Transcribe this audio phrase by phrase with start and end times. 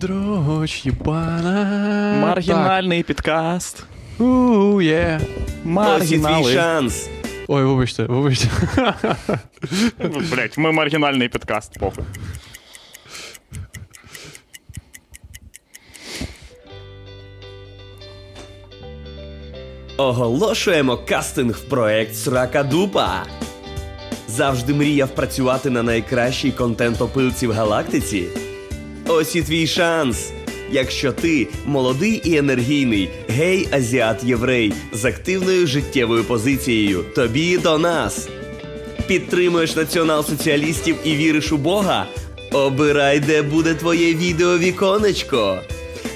[0.00, 2.14] Дроч єбана.
[2.20, 3.84] Маргінальний підкаст.
[4.18, 5.20] У, є.
[5.20, 6.54] Ось і твій Маргінали.
[6.54, 7.08] шанс.
[7.48, 8.48] Ой, вибачте, вибачте.
[10.32, 12.04] Блять, ми маргінальний підкаст, похуй.
[19.96, 23.22] Оголошуємо кастинг в проект Срака Дупа.
[24.28, 28.26] Завжди мріяв працювати на найкращій контент-опилці в галактиці.
[29.08, 30.30] Ось і твій шанс.
[30.70, 38.28] Якщо ти молодий і енергійний, гей азіат єврей з активною життєвою позицією, тобі до нас.
[39.06, 42.06] Підтримуєш націонал-соціалістів і віриш у Бога?
[42.52, 45.58] Обирай, де буде твоє відеовіконечко.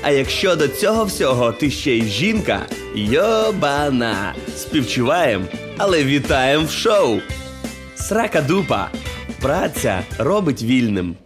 [0.03, 4.35] А якщо до цього всього ти ще й жінка, йобана.
[4.57, 5.47] Співчуваєм,
[5.77, 7.19] але вітаєм в шоу.
[7.95, 8.91] Срака дупа.
[9.41, 11.17] Праця робить вільним.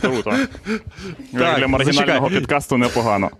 [0.00, 0.32] Круто.
[1.32, 1.84] Так, Для маргінального
[2.28, 2.30] зачекай.
[2.30, 3.30] підкасту непогано.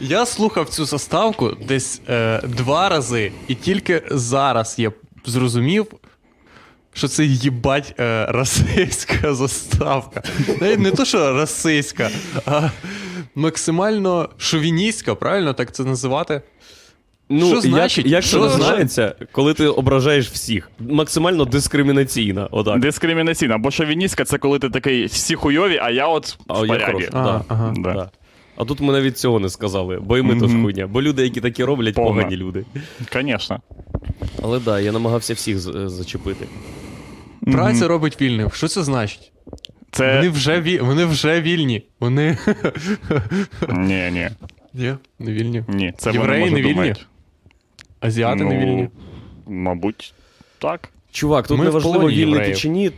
[0.00, 4.92] Я слухав цю заставку десь е, два рази, і тільки зараз я
[5.26, 5.86] зрозумів,
[6.92, 10.22] що це їбать е, расистська заставка.
[10.60, 12.10] Навіть не то, що расистська,
[12.46, 12.70] а
[13.34, 16.42] максимально шовіністська, правильно так це називати?
[17.28, 18.04] Ну, Що значить?
[18.06, 20.70] Як, як Що це називається, коли ти ображаєш всіх?
[20.78, 22.48] Максимально дискримінаційна.
[22.50, 22.80] Отак.
[22.80, 26.66] Дискримінаційна, бо шовіністська це коли ти такий всі хуйові, а я от А в я
[26.66, 26.84] поряді.
[26.86, 27.10] хороший.
[27.12, 27.54] Ага, да.
[27.54, 27.74] ага.
[27.76, 27.92] Да.
[27.92, 28.10] Да.
[28.56, 30.62] А тут ми навіть цього не сказали, бо і ми теж Мгм.
[30.62, 30.86] хуйня.
[30.86, 32.10] Бо люди, які такі роблять, Повна.
[32.22, 32.64] погані люди.
[33.12, 33.60] Звісно.
[34.42, 36.46] Але да, я намагався всіх з- зачепити.
[37.42, 38.50] Праця робить вільним.
[38.50, 39.32] Що це значить?
[39.90, 40.16] Це.
[40.16, 40.78] Вони вже ві...
[40.78, 41.82] вони вже вільні.
[42.00, 42.38] Вони.
[43.68, 44.28] Ні, ні,
[44.74, 45.64] Ні, не вільні.
[45.68, 45.92] ні.
[45.98, 46.72] Це Євреї вони не вільні?
[46.72, 47.06] думають.
[48.00, 48.88] Азіати не Ну, вільні.
[49.46, 50.14] Мабуть,
[50.58, 50.88] так.
[51.12, 52.90] Чувак, тут Ми в неважливо, полоні вільний ти чи ні.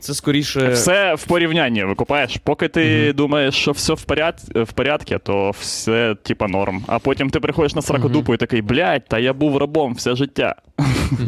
[0.00, 0.68] Це скоріше.
[0.68, 2.36] Все в порівнянні викупаєш.
[2.44, 4.40] Поки ти думаєш, що все в, поряд...
[4.54, 6.84] в порядку, то все типа норм.
[6.86, 10.54] А потім ти приходиш на сракодупу і такий, блядь, та я був рабом все життя.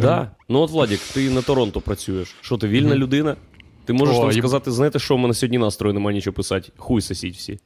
[0.00, 0.30] Да.
[0.48, 2.36] Ну от, Владік, ти на Торонто працюєш.
[2.40, 3.36] Що ти вільна людина?
[3.84, 6.72] Ти можеш О, там сказати, знаєте, що в мене сьогодні настрою немає нічого писати.
[6.76, 7.58] Хуй сосіть всі.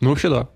[0.00, 0.48] Ну, взагалі, так.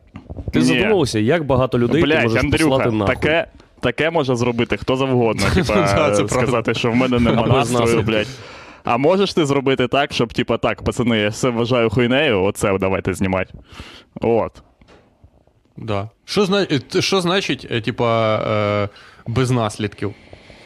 [0.53, 0.65] Ти Ні.
[0.65, 3.15] задумався, як багато людей ти можеш Андрюха, послати нахуй.
[3.15, 3.47] таке,
[3.83, 5.47] таке може зробити хто завгодно.
[5.55, 6.75] Типа, сказати, правда.
[6.75, 8.29] що в мене нема настрою, блядь.
[8.85, 13.15] А можеш ти зробити так, щоб, типа, так, пацани, я все вважаю хуйнею, оце давайте
[13.15, 13.55] знімати.
[14.21, 14.63] От.
[15.77, 16.09] Да.
[16.25, 16.67] Що, зна...
[16.97, 18.89] е, що значить, е, типа, е,
[19.27, 20.15] без наслідків?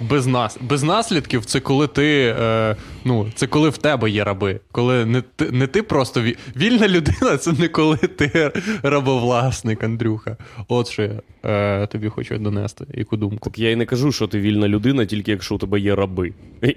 [0.00, 0.58] Без, нас...
[0.60, 2.36] без наслідків це коли ти.
[2.40, 4.60] Е, ну, це коли в тебе є раби.
[4.72, 6.36] Коли не ти, не ти просто ві...
[6.56, 8.52] вільна людина, це не коли ти
[8.82, 10.36] рабовласник, Андрюха.
[10.68, 11.10] От що я
[11.46, 13.50] е, тобі хочу донести, яку думку.
[13.50, 16.32] Так я і не кажу, що ти вільна людина, тільки якщо у тебе є раби.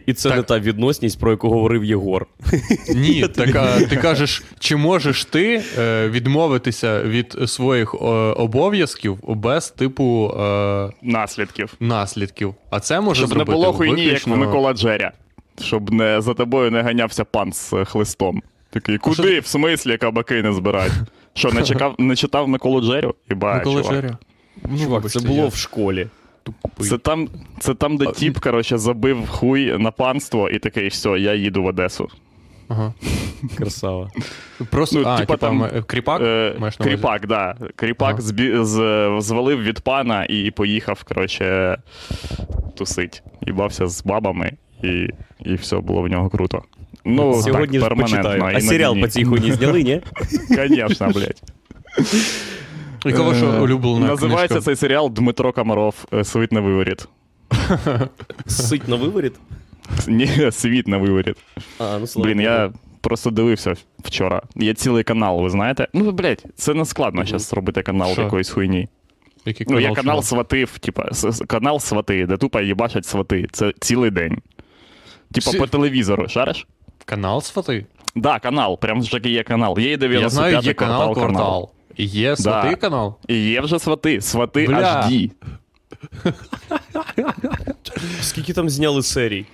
[0.05, 0.37] І- це Так.
[0.37, 2.27] не та відносність, про яку говорив Єгор.
[2.95, 9.69] Ні, так а, ти кажеш, чи можеш ти е, відмовитися від своїх е, обов'язків без
[9.69, 11.73] типу е, Наслідків.
[11.79, 12.55] наслідків?
[12.69, 14.27] А це може Щоб не було хуйні, як.
[14.27, 15.11] Микола Джеря.
[15.61, 18.41] Щоб не, за тобою не ганявся пан з е, хлистом.
[18.69, 19.39] Такий, куди?
[19.39, 20.93] В смислі кабаки не збирають?
[21.33, 23.15] Що, не, чекав, не читав Миколу Джерю?
[23.31, 23.95] Іба, Микола чувак.
[23.95, 24.17] Джеря.
[24.69, 26.07] Ну, Чувак, це було я в школі.
[26.79, 27.27] Це там,
[27.59, 31.65] це там, де тіп, коротше, забив хуй на панство і такий, все, я їду в
[31.65, 32.09] Одесу.
[32.67, 32.93] Ага.
[33.57, 34.09] Красава.
[34.69, 36.21] Просто, Ну, а, типа типа, там, м- кріпак?
[36.21, 37.55] Е, кріпак, да.
[37.75, 38.21] Кріпак Ага.
[38.21, 38.75] збі, з,
[39.19, 41.77] звалив від пана і поїхав, коротше,
[42.75, 43.23] тусить.
[43.47, 44.51] Їбався з бабами,
[44.83, 45.07] і,
[45.45, 46.63] і все було в нього круто.
[47.05, 48.23] Ну, Сьогодні так, перманентно.
[48.31, 48.55] почитаю.
[48.57, 50.01] А серіал по цій хуйні зняли, ні?
[50.55, 51.41] Конечно, блядь.
[53.05, 54.61] Яка ваша Е, улюблена Називається книжка?
[54.65, 57.07] цей серіал Дмитро Комаров Світ на виворіт.
[58.45, 59.33] Сить на виворіт?
[60.07, 61.35] Ні, світ на виворіт.
[61.79, 62.71] А, ну Блін, я
[63.01, 63.73] просто дивився
[64.03, 64.41] вчора.
[64.55, 65.87] Є цілий канал, ви знаєте?
[65.93, 68.21] Ну, блядь, це не складно зараз робити канал Що?
[68.21, 68.87] якоїсь хуйні.
[69.45, 69.95] Який Ну, чого?
[69.95, 71.09] канал сватив, типа,
[71.47, 73.47] канал свати, де тупо їбачать свати.
[73.51, 74.37] Це цілий день.
[75.33, 76.67] Типа Всі- по телевізору, шариш?
[77.05, 77.85] Канал свати?
[78.15, 79.79] Да, канал, прям ж таки є канал.
[79.79, 81.69] Є і 95 Я знаю, є канал квартал,
[82.03, 83.15] Є свати канал.
[83.29, 84.77] Є вже свати, свати Бля.
[84.77, 85.31] HD.
[88.21, 89.45] Скільки там зняли серій?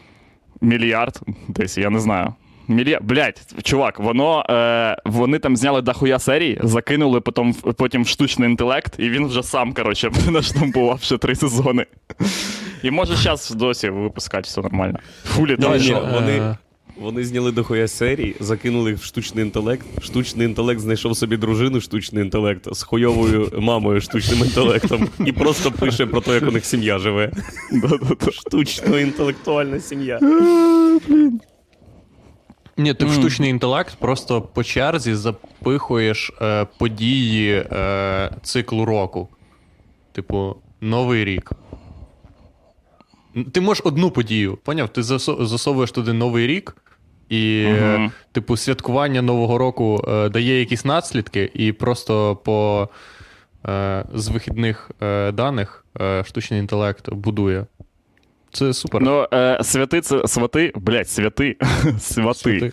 [0.62, 2.34] Мільярд десь, я не знаю.
[2.68, 3.04] Мільярд.
[3.04, 8.94] Блять, чувак, воно е, вони там зняли дохуя серій, закинули потім, потім в штучний інтелект,
[8.98, 11.86] і він вже сам, коротше, наштампував ще три сезони.
[12.84, 15.00] І може зараз досі випускати все нормально.
[15.26, 16.58] Фулі Ні, там ні, вони, Е.
[16.98, 20.04] вони зняли дохуя серії, закинули їх в штучний інтелект.
[20.04, 26.06] Штучний інтелект знайшов собі дружину штучний інтелект з хуйовою мамою штучним інтелектом і просто пише
[26.06, 27.32] про те, як у них сім'я живе.
[28.32, 30.20] Штучно інтелектуальна сім'я.
[32.78, 39.28] Ні, ти в штучний інтелект просто по черзі запихуєш е, події е, циклу року.
[40.12, 41.52] Типу, Новий рік.
[43.52, 44.90] Ти можеш одну подію, поняв?
[44.90, 46.76] Ти засовуєш туди Новий рік,
[47.30, 48.12] і, Мгм.
[48.32, 52.90] типу, святкування Нового року е, дає якісь наслідки, і просто по
[53.68, 57.66] е, з вихідних е, даних е, штучний інтелект будує.
[58.52, 59.02] Це супер.
[59.02, 61.58] Ну, е, святи це свати, блядь, святи.
[62.00, 62.40] Свати.
[62.40, 62.72] Святи.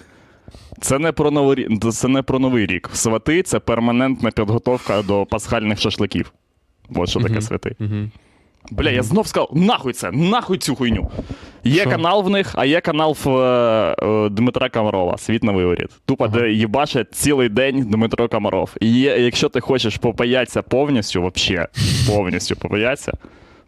[0.81, 1.79] Це не про новий.
[1.93, 2.91] Це не про новий рік.
[2.93, 6.32] Свати це перманентна підготовка до пасхальних шашликів.
[6.94, 7.76] От що таке святи.
[7.79, 8.11] Мгм.
[8.70, 11.11] Бля, я знов сказав, нахуй це, нахуй цю хуйню.
[11.64, 11.91] Є Що?
[11.91, 15.91] канал в них, а є канал в е, е, Дмитра Комарова, Світ на виворіт.
[16.06, 18.70] Тупо, де їбаше цілий день Дмитро Комаров.
[18.81, 21.69] І є, якщо ти хочеш попаятися повністю, вообще,
[22.06, 23.12] повністю попаятися,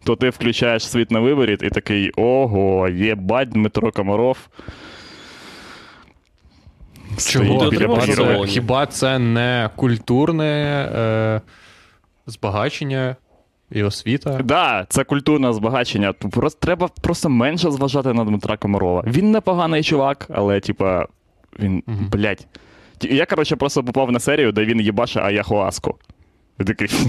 [0.04, 4.38] то ти включаєш світ на виворіт і такий: ого, єбать, Дмитро Комаров.
[7.16, 7.58] Стоїть Чого?
[7.58, 8.16] Біля отримав Багірова.
[8.16, 8.52] задоволення?
[8.52, 10.44] Хіба це не культурне
[10.96, 11.40] е,
[12.26, 13.16] збагачення
[13.70, 14.40] і освіта?
[14.44, 16.12] Да, це культурне збагачення.
[16.12, 19.04] Просто треба просто менше зважати на Дмитра Комарова.
[19.06, 21.06] Він непоганий чувак, але типа
[21.60, 21.96] він, Угу.
[22.12, 22.46] блядь.
[23.00, 25.98] Я, коротше, просто попав на серію, де він їбаше Аяхуаску.
[26.58, 26.88] Я такий.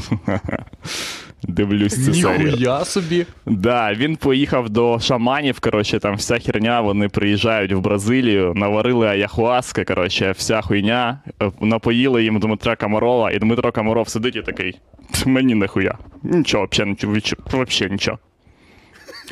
[1.47, 2.51] Дивлюсь цю серію.
[2.51, 3.25] Ніхуя собі.
[3.45, 9.83] Да, він поїхав до шаманів, коротше, там вся херня, вони приїжджають в Бразилію, наварили аяхуаски,
[9.83, 14.80] коротше, вся хуйня, е, напоїли їм Дмитра Комарова, і Дмитро Комаров сидить і такий.
[15.12, 15.97] «Ть, Мені нахуя.
[16.24, 18.19] Нічого, взагалі нічого, нічого.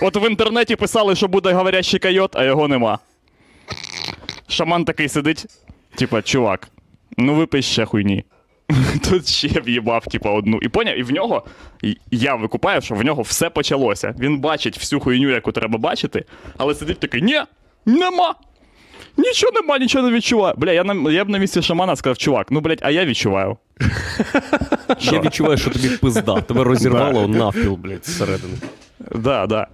[0.01, 2.99] От в інтернеті писали, що буде говорящий койот, а його нема.
[4.47, 5.45] Шаман такий сидить,
[5.95, 6.69] типа, чувак,
[7.17, 8.23] ну випий ще хуйні.
[9.09, 10.59] Тут ще в'їбав, типа, одну.
[10.61, 11.45] І поняв, і в нього,
[11.83, 14.15] і я викупаю, що в нього все почалося.
[14.19, 16.25] Він бачить всю хуйню, яку треба бачити,
[16.57, 17.41] але сидить такий, ні,
[17.85, 18.35] нема.
[19.17, 20.53] Нічого нема, нічого не відчуваю.
[20.57, 23.57] Бля, я, на, я б на місці шамана сказав, чувак, ну блядь, а я відчуваю.
[24.99, 26.41] Я відчуваю, що тобі пизда.
[26.41, 28.53] Тебе розірвало навпіл, блядь, зсередини.
[29.15, 29.67] Да, да.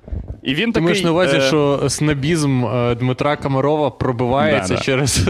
[0.43, 4.81] І він Ти маєш на увазі, е, що снобізм е, Дмитра Комарова пробивається Да, да.
[4.85, 5.29] через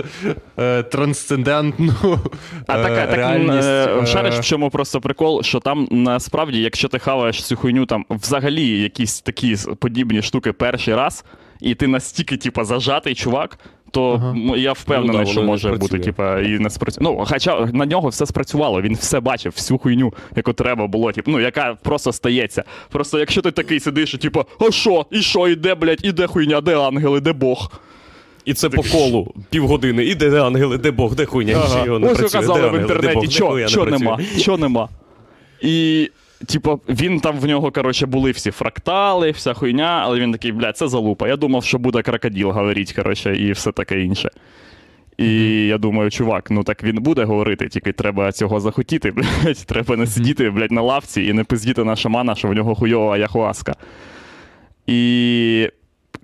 [0.60, 1.94] е, трансцендентну
[2.68, 4.12] А е, так, так реальність.
[4.14, 8.68] шариш, в чому просто прикол, що там насправді, якщо ти хаваєш цю хуйню, там взагалі
[8.82, 11.26] якісь такі подібні штуки перший раз,
[11.62, 13.60] і ти настільки, типу, зажатий чувак,
[13.92, 14.36] то Ага.
[14.58, 17.04] я впевнений, Ну да, що може бути, типа, і не спрацює.
[17.04, 21.32] Ну, хоча на нього все спрацювало, він все бачив, всю хуйню, яку треба було, типу,
[21.32, 22.64] ну, яка просто стається.
[22.90, 26.12] Просто якщо ти такий сидиш, і типа, а що, і що, і де, блядь, і
[26.12, 27.72] де хуйня, де ангели, де Бог?
[28.46, 30.04] І це по колу півгодини.
[30.06, 31.80] І де ангели, де Бог, де хуйня, Ага.
[31.80, 32.40] нічого не Ось працює.
[32.42, 34.90] казали де в ангели, де інтернеті, Бог, де що, не що нема, що нема.
[35.62, 36.10] І,
[36.46, 40.78] типу, він там в нього, коротше, були всі фрактали, вся хуйня, але він такий, блядь,
[40.78, 41.28] це залупа.
[41.28, 44.30] Я думав, що буде крокодил говорити, коротше, і все таке інше.
[45.18, 49.12] І я думаю, чувак, ну так він буде говорити, тільки треба цього захотіти,
[49.44, 49.66] блядь.
[49.66, 53.18] Треба не сидіти, блядь, на лавці і не пиздіти на шамана, що в нього хуйова
[53.18, 53.76] яхуаска.
[54.88, 55.70] І,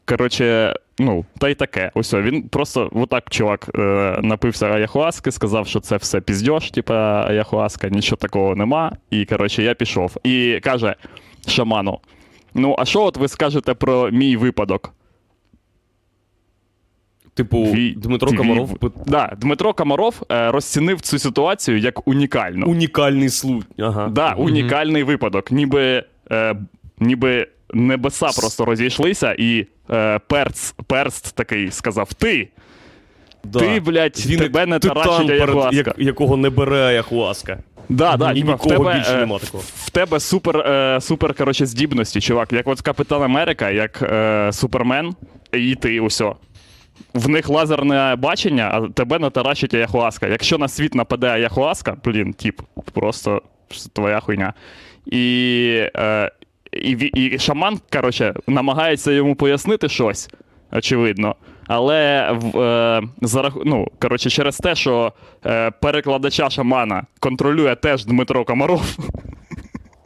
[0.06, 1.92] коротше, ну, та й таке.
[1.94, 3.80] Ось він просто отак, чувак, е,
[4.24, 8.92] напився аяхуаски, сказав, що це все піздьош, типа аяхуаска, нічого такого нема.
[9.10, 10.18] І, коротше, я пішов.
[10.24, 10.96] І каже
[11.48, 12.00] шаману:
[12.54, 14.94] Ну, а що от ви скажете про мій випадок?
[17.34, 22.68] Типу, Твій- Дмитро твій- Комаров Да, Дмитро Комаров е, розцінив цю ситуацію як унікальну.
[22.68, 23.69] унікальний случай.
[23.80, 24.07] Ага.
[24.07, 25.52] Да, унікальний випадок.
[25.52, 26.56] Ніби, е,
[27.00, 32.47] ніби небеса просто розійшлися, і е, перц, перст такий сказав: Ти,
[33.44, 33.59] Да.
[33.59, 35.75] ти, блядь, Він тебе не таращить аяхуаска.
[35.75, 37.57] як- якого не бере аяхуаска.
[37.89, 39.63] Да, да, І типа, в тебе, більше е, нема такого.
[39.75, 42.53] В тебе супер, е, супер коротше, здібності, чувак.
[42.53, 45.15] Як от Капітан Америка, як е, Супермен,
[45.53, 46.35] і ти усьо.
[47.13, 50.27] В них лазерне бачення, а тебе не таращить Аяхуаска.
[50.27, 52.61] Якщо на світ нападе Аяхуаска, блін, тип,
[52.94, 53.41] просто
[53.94, 54.53] твоя хуйня.
[55.05, 56.31] І, е,
[56.75, 60.29] і, і шаман, коротше, намагається йому пояснити щось,
[60.71, 61.35] очевидно.
[61.67, 65.13] Але е, за ну, коротше, через те, що
[65.45, 68.97] е, перекладача шамана контролює теж Дмитро Комаров,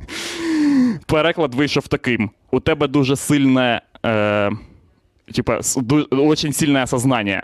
[1.06, 4.52] переклад вийшов таким: у тебе дуже сильне, е,
[5.36, 5.60] типа,
[6.12, 7.44] очень сильне осознання.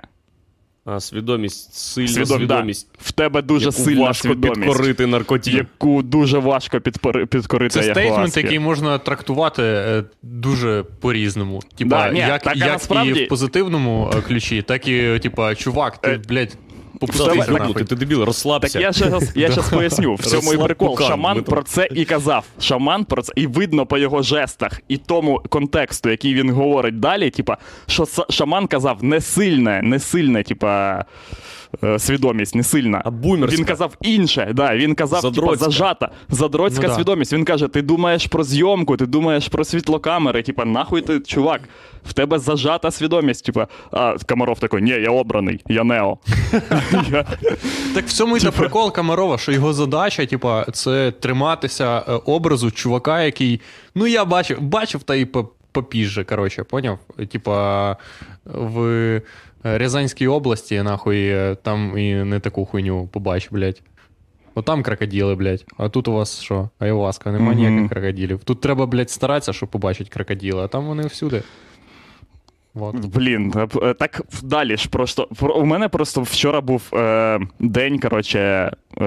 [0.88, 2.88] А, свідомість, сильна Свідом- свідомість.
[2.94, 3.00] Да.
[3.06, 5.54] В тебе дуже яку сильна важко свідомість, підкорити наркотів.
[5.54, 7.74] яку дуже важко підпори- підкорити.
[7.74, 8.40] Це стейтмент, Аяхуаскі.
[8.42, 11.62] який можна трактувати е, дуже по-різному.
[11.78, 15.20] Типа, Да, ні, як, так, а як насправді- і в позитивному е, ключі, так і,
[15.20, 16.58] типа, чувак, ти, Е, блядь,
[17.00, 18.74] Попусти Ти їх йобнутий, ти дебіл, розслабся.
[18.74, 20.16] Так я зараз я щас поясню.
[20.16, 20.90] В цьому і прикол.
[20.90, 22.46] пукан, Шаман про це і казав.
[22.60, 27.30] Шаман про це, і видно по його жестах і тому контексту, який він говорить далі,
[27.30, 31.06] типа, що шаман казав не сильне, не сильне, типа.
[31.84, 33.02] Е, Свідомість не сильна.
[33.06, 33.58] А бумерська.
[33.58, 34.52] Він казав інше.
[34.54, 36.96] Да, він казав, типа, зажата, задроцька Ну да.
[36.96, 37.34] свідомість.
[37.34, 40.44] Він каже: ти думаєш про зйомку, ти думаєш про світлокамери.
[40.44, 41.62] Типа, нахуй ти, чувак,
[42.06, 43.46] в тебе зажата свідомість.
[43.46, 46.18] Типа, а Комаров такий, ні, я обраний, я Нео.
[47.94, 52.72] Так в цьому і та прикол Камарова, що його задача, типа, це триматися е, образу
[52.72, 53.62] чувака, який.
[53.96, 57.00] Ну, я бачив, бачив та і по- попізже, коротше, поняв?
[57.32, 57.98] Типа,
[58.46, 59.22] в
[59.66, 63.82] Рязанській області, нахуй, е, там і не таку хуйню побачив, блядь.
[64.56, 65.66] От там крокодили, блядь.
[65.78, 66.70] А тут у вас що?
[66.80, 67.60] Айваска, нема Мгм.
[67.60, 68.40] ніяких крокодилів.
[68.44, 71.44] Тут треба, блядь, старатися, щоб побачити крокодили, а там вони всюди.
[72.74, 72.96] Вот.
[72.96, 73.54] Блін,
[73.84, 75.28] е, так далі ж просто.
[75.40, 78.40] про- У мене просто вчора був е, день, коротше,
[79.02, 79.04] е,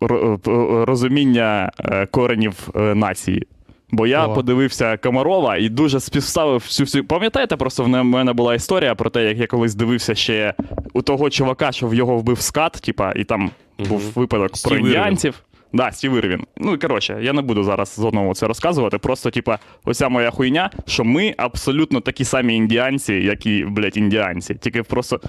[0.00, 0.50] ро-
[0.82, 3.46] е, розуміння е, коренів е, нації.
[3.90, 4.34] Бо я О.
[4.34, 7.04] подивився Комарова і дуже співставив всю всю.
[7.04, 10.54] Пам'ятаєте, просто в мене була історія про те, як я колись дивився ще
[10.92, 15.42] у того чувака, що в його вбив скат, типа, і там був випадок про індіанців.
[15.72, 16.44] Да, Стів Ірвін.
[16.56, 18.98] Ну і коротше, я не буду зараз знову це розказувати.
[18.98, 24.54] Просто, типа, оця моя хуйня, що ми абсолютно такі самі індіанці, як і, блядь, індіанці.
[24.54, 25.20] Тільки просто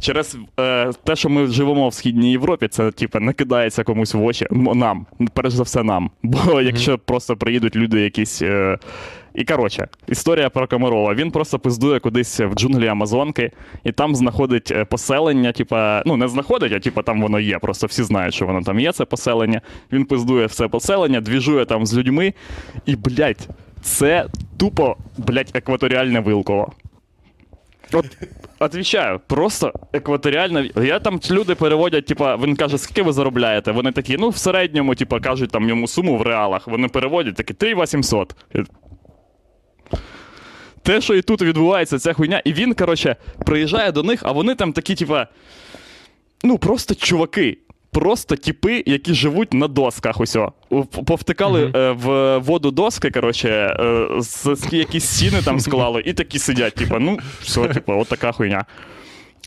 [0.00, 4.22] через е, те, що ми живемо в східній Європі, це типа не кидається комусь в
[4.22, 4.46] очі.
[4.50, 6.10] Нам, перш за все, нам.
[6.22, 8.42] Бо якщо просто приїдуть люди якісь.
[8.42, 8.78] Е,
[9.34, 11.14] і коротше, історія про Комарова.
[11.14, 13.50] Він просто пиздує кудись в джунглі Амазонки,
[13.84, 17.58] і там знаходить е, поселення, типа, ну не знаходить, а типа там воно є.
[17.58, 19.60] Просто всі знають, що воно там є, це поселення.
[19.92, 22.34] Він пиздує все поселення, двіжує там з людьми.
[22.86, 23.48] І, блядь,
[23.82, 24.26] це
[24.58, 26.72] тупо, блядь, екваторіальне вилково.
[27.92, 28.06] От,
[28.58, 30.68] отвічаю, просто екваторіальна.
[30.76, 33.72] Я там люди переводять, типа, він каже, скільки ви заробляєте?
[33.72, 36.68] Вони такі, ну, в середньому, типа, кажуть там йому суму в реалах.
[36.68, 38.36] Вони переводять такі 3800.
[40.82, 44.54] Те, що і тут відбувається, ця хуйня, і він, коротше, приїжджає до них, а вони
[44.54, 45.26] там такі, типа,
[46.44, 47.58] ну, просто чуваки.
[47.90, 50.20] Просто тіпи, які живуть на досках.
[50.20, 50.52] Усьо.
[50.70, 53.48] У- Повтикали е, в воду доски, коротше,
[53.80, 58.08] е, з, з- якісь стіни там склали, і такі сидять, типа, ну, все, типа, от
[58.08, 58.64] така хуйня.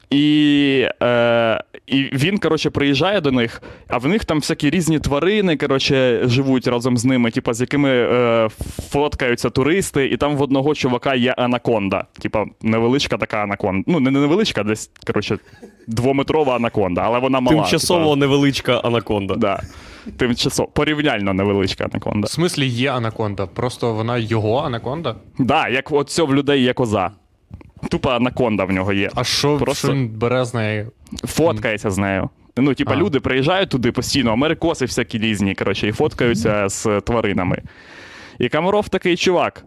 [0.09, 5.57] І, е, і він, коротше, приїжджає до них, а в них там всякі різні тварини,
[5.57, 8.49] коротше, живуть разом з ними, типа, з якими е,
[8.89, 12.05] фоткаються туристи, і там в одного чувака є анаконда.
[12.19, 13.83] Типа, невеличка така анаконда.
[13.87, 15.37] Ну, не невеличка, десь, коротше,
[15.87, 17.57] двометрова анаконда, але вона мала.
[17.57, 18.15] Тимчасово типа.
[18.15, 19.35] невеличка анаконда.
[19.35, 19.61] Да.
[20.17, 22.25] Тимчасово, порівняльно невеличка анаконда.
[22.25, 25.15] В смислі є анаконда, просто вона його анаконда.
[25.39, 27.11] Да, як от цього в людей є коза.
[27.89, 29.10] Тупа анаконда в нього є.
[29.15, 30.86] А що, Просто- він бере з неї?
[31.24, 32.30] Фоткається з нею.
[32.58, 32.96] Ну, типа, А.
[32.96, 37.62] люди приїжджають туди постійно, америкоси всякі різні, коротше, і фоткаються з тваринами.
[38.39, 39.63] І Камаров такий чувак.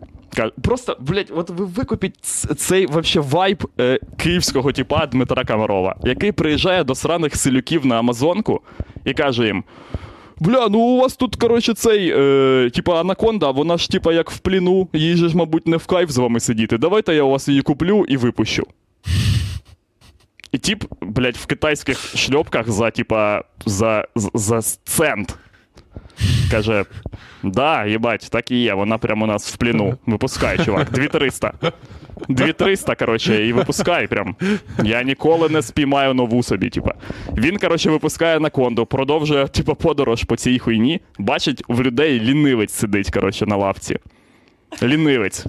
[0.63, 2.17] Просто, блядь, от ви викупіть
[2.57, 8.61] цей вообще вайб е, київського типа Дмитра Камарова, який приїжджає до сраних селюків на Амазонку
[9.05, 9.65] і каже їм:
[10.41, 14.39] Бля, ну у вас тут, коротше, цей, е, типа, анаконда, вона ж, типа, як в
[14.39, 16.79] пліну, їй же ж, мабуть, не в кайф з вами сидіти.
[16.79, 18.67] Давайте я у вас її куплю і випущу.
[20.53, 25.39] І тип, блядь, в китайських шльопках за, типа, за, за, цент.
[26.51, 26.85] Каже:
[27.43, 29.99] да, їбать, так і є, вона прямо у нас в пліну.
[30.07, 31.53] Випускай, чувак, 2300.
[32.29, 34.37] 2300, коротше, і випускай прям.
[34.85, 36.95] Я ніколи не спіймаю нову собі, типа.
[37.37, 41.01] Він, коротше, випускає анаконду, продовжує, типа, подорож по цій хуйні.
[41.19, 43.99] Бачить, в людей лінивець сидить, коротше, на лавці.
[44.83, 45.45] Лінивець.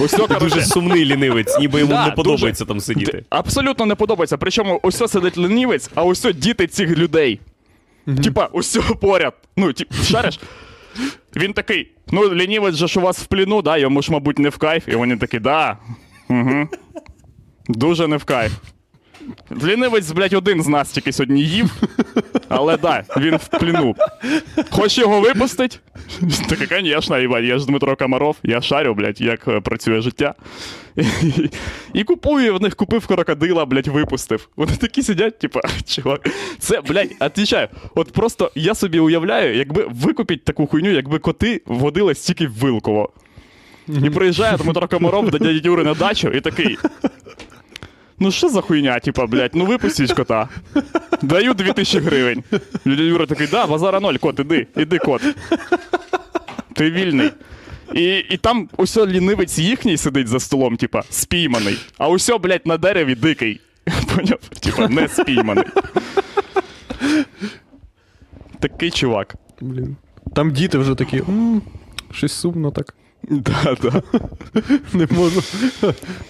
[0.00, 2.68] Ось, коротше, дуже сумний лінивець, ніби йому Да, не подобається дуже.
[2.68, 3.24] там сидіти.
[3.30, 4.36] Абсолютно не подобається.
[4.36, 7.40] Причому ось сидить лінівець, а ось діти цих людей.
[8.22, 9.34] Типа, усе поряд.
[9.56, 10.40] Ну, тип, шариш?
[11.36, 14.48] Він такий: ну, лінівець же ж у вас в пліну, да, йому ж, мабуть, не
[14.48, 14.88] в кайф.
[14.88, 15.78] І вони такі, да.
[16.28, 16.68] Угу.
[17.68, 18.52] Дуже не в кайф.
[19.62, 21.82] Лінивець, блядь, один з нас тільки сьогодні їв,
[22.48, 23.94] але да, він в пліну.
[24.70, 25.80] Хочеш його випустить?
[26.48, 30.34] Так, звісно, їбать, я ж Дмитро Комаров, я шарю, блядь, як е, працює життя.
[30.96, 31.50] І,
[31.92, 34.48] і купує в них, купив крокодила, блядь, випустив.
[34.56, 36.28] Вони такі сидять, типа, чувак,
[36.58, 42.14] це, блядь, отвічаю, от просто я собі уявляю, якби викупіть таку хуйню, якби коти водили
[42.14, 43.10] стільки в Вилково.
[43.88, 46.78] І приїжджає Дмитро Комаров до дяді Юри на дачу і такий.
[48.20, 50.48] Ну що за хуйня, типа, блядь, ну випустіть кота.
[51.22, 52.44] Даю 2000 гривень.
[52.84, 55.22] Юра такий, да, базара ноль, кот, іди, іди, кот.
[56.74, 57.30] Ти вільний.
[57.94, 61.78] І, і там усьо лінивець їхній сидить за столом, типа, спійманий.
[61.98, 63.60] А усьо, блядь, на дереві дикий.
[64.16, 64.38] Поняв?
[64.60, 65.64] Типа не спійманий.
[68.60, 69.34] Такий чувак.
[69.60, 69.96] Блін.
[70.34, 71.18] Там діти вже такі.
[71.18, 71.62] «М,
[72.12, 72.94] Щось сумно так.
[73.22, 74.02] Да, да.
[74.92, 75.42] Не можу.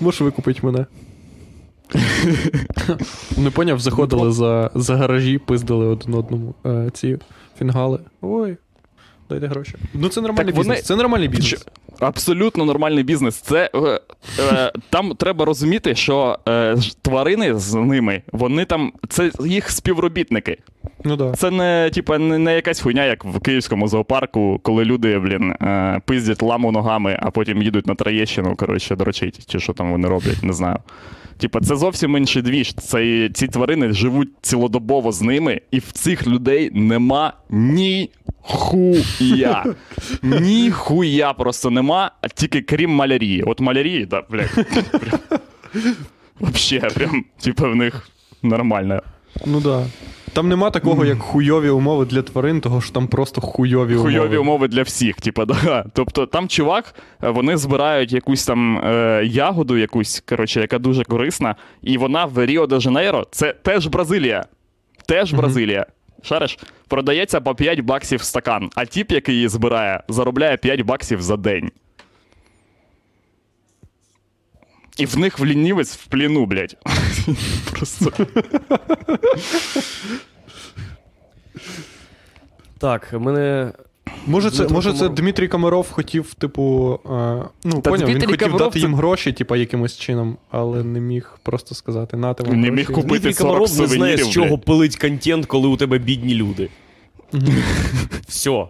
[0.00, 0.86] Можеш викупити мене.
[3.38, 7.18] Не поняв, заходили за, за гаражі, пиздили один одному е, ці
[7.58, 7.98] фінгали.
[8.20, 8.56] Ой,
[9.30, 9.74] дайте гроші.
[9.94, 10.86] Ну це нормальний Так вони- бізнес.
[10.86, 11.66] Це нормальний бізнес.
[12.00, 13.34] Абсолютно нормальний бізнес.
[13.36, 14.00] Це е,
[14.52, 20.58] е, там треба розуміти, що е, тварини з ними, вони там, це їх співробітники.
[21.04, 21.32] Ну да.
[21.32, 26.00] Це не, типа, не, не якась хуйня, як в київському зоопарку, коли люди, блін, е,
[26.04, 30.42] пиздять ламу ногами, а потім їдуть на Троєщину, коротше, дрочить, чи що там вони роблять,
[30.42, 30.78] не знаю.
[31.38, 32.74] Типа, це зовсім інший двіж.
[32.74, 39.02] Це, ці тварини живуть цілодобово з ними, і в цих людей нема ні хуя.
[40.22, 43.42] Ні хуя просто нема, а тільки крім малярії.
[43.42, 44.66] От малярії, да, блядь.
[44.90, 45.40] Прям,
[46.40, 48.08] вообще, прям, типа, в них
[48.42, 49.02] нормально.
[49.46, 49.86] Ну да.
[50.32, 54.10] Там нема такого, як хуйові умови для тварин, того що там просто хуйові умови.
[54.10, 55.84] Хуйові умови для всіх, типа, да.
[55.92, 61.56] Тобто там чувак, е, вони збирають якусь там е, ягоду, якусь, коротше, яка дуже корисна,
[61.82, 64.44] і вона в Ріо де Жанейро, це теж Бразилія.
[65.06, 65.86] Теж Бразилія.
[66.22, 66.58] Шариш,
[66.88, 71.70] продається по 5 баксів стакан, а тіп, який її збирає, заробляє 5 баксів за день.
[74.96, 76.76] І в них в лінівець в пліну, блядь.
[77.70, 78.12] Просто.
[82.78, 83.72] Так, мене.
[84.26, 87.08] Може, це, може, це Дмитрій Комаров хотів, типу, е,
[87.64, 91.00] ну, Та поняв, він хотів Комаров дати це- їм гроші, типа, якимось чином, але не
[91.00, 92.50] міг просто сказати, на тебе.
[92.50, 92.70] Не гроші.
[92.72, 96.34] міг купити Дмитрій 40 Комаров не знає, з чого пилить контент, коли у тебе бідні
[96.34, 96.68] люди.
[98.28, 98.66] Все.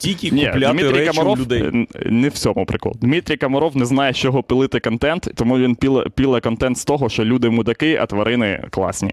[0.00, 1.86] Тільки Ні, купляти Дмитрій речі Комаров у людей.
[2.06, 2.92] не в цьому прикол.
[3.00, 7.08] Дмитрій Комаров не знає, з чого пилити контент, тому він піле, піле контент з того,
[7.08, 9.10] що люди мудаки, а тварини класні.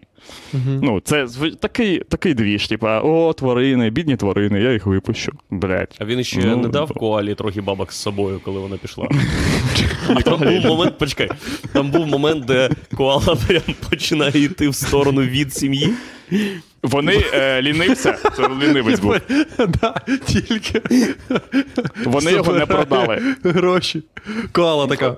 [0.82, 1.27] Ну, це
[1.60, 5.32] такий, такий двіж, типа, о, тварини, бідні тварини, я їх випущу.
[5.50, 5.98] Блять.
[6.00, 9.08] А він ще Ну, не дав коалі трохи бабок з собою, коли вона пішла.
[10.10, 11.29] А там був момент, почекай,
[11.74, 15.94] там був момент, де коала прям починає йти в сторону від сім'ї.
[16.88, 19.15] Вони е, лінився, це лінивець був.
[19.58, 19.95] Да,
[20.26, 20.82] тільки
[22.06, 23.36] Вони його не продали.
[23.43, 24.04] Гроші.
[24.52, 25.17] Коала така.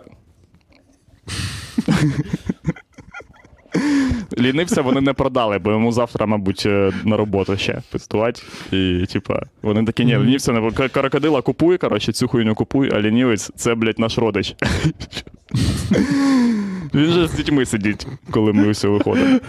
[4.38, 8.42] Лінився, вони не продали, бо йому завтра, мабуть, е, на роботу ще пистувати.
[8.72, 13.52] І, типа, вони такі, ні, лінівця не крокодила купуй, коротше, цю хуйню купуй, а лінівець
[13.56, 14.56] це, блядь, наш родич.
[16.94, 19.40] Він же з дітьми сидить, коли ми все виходимо.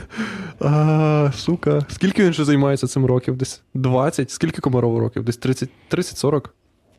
[0.60, 1.86] А, сука.
[1.88, 3.36] Скільки він ще займається цим років?
[3.36, 4.30] Десь 20?
[4.30, 5.24] Скільки Комаров років?
[5.24, 6.44] Десь 30 30-40?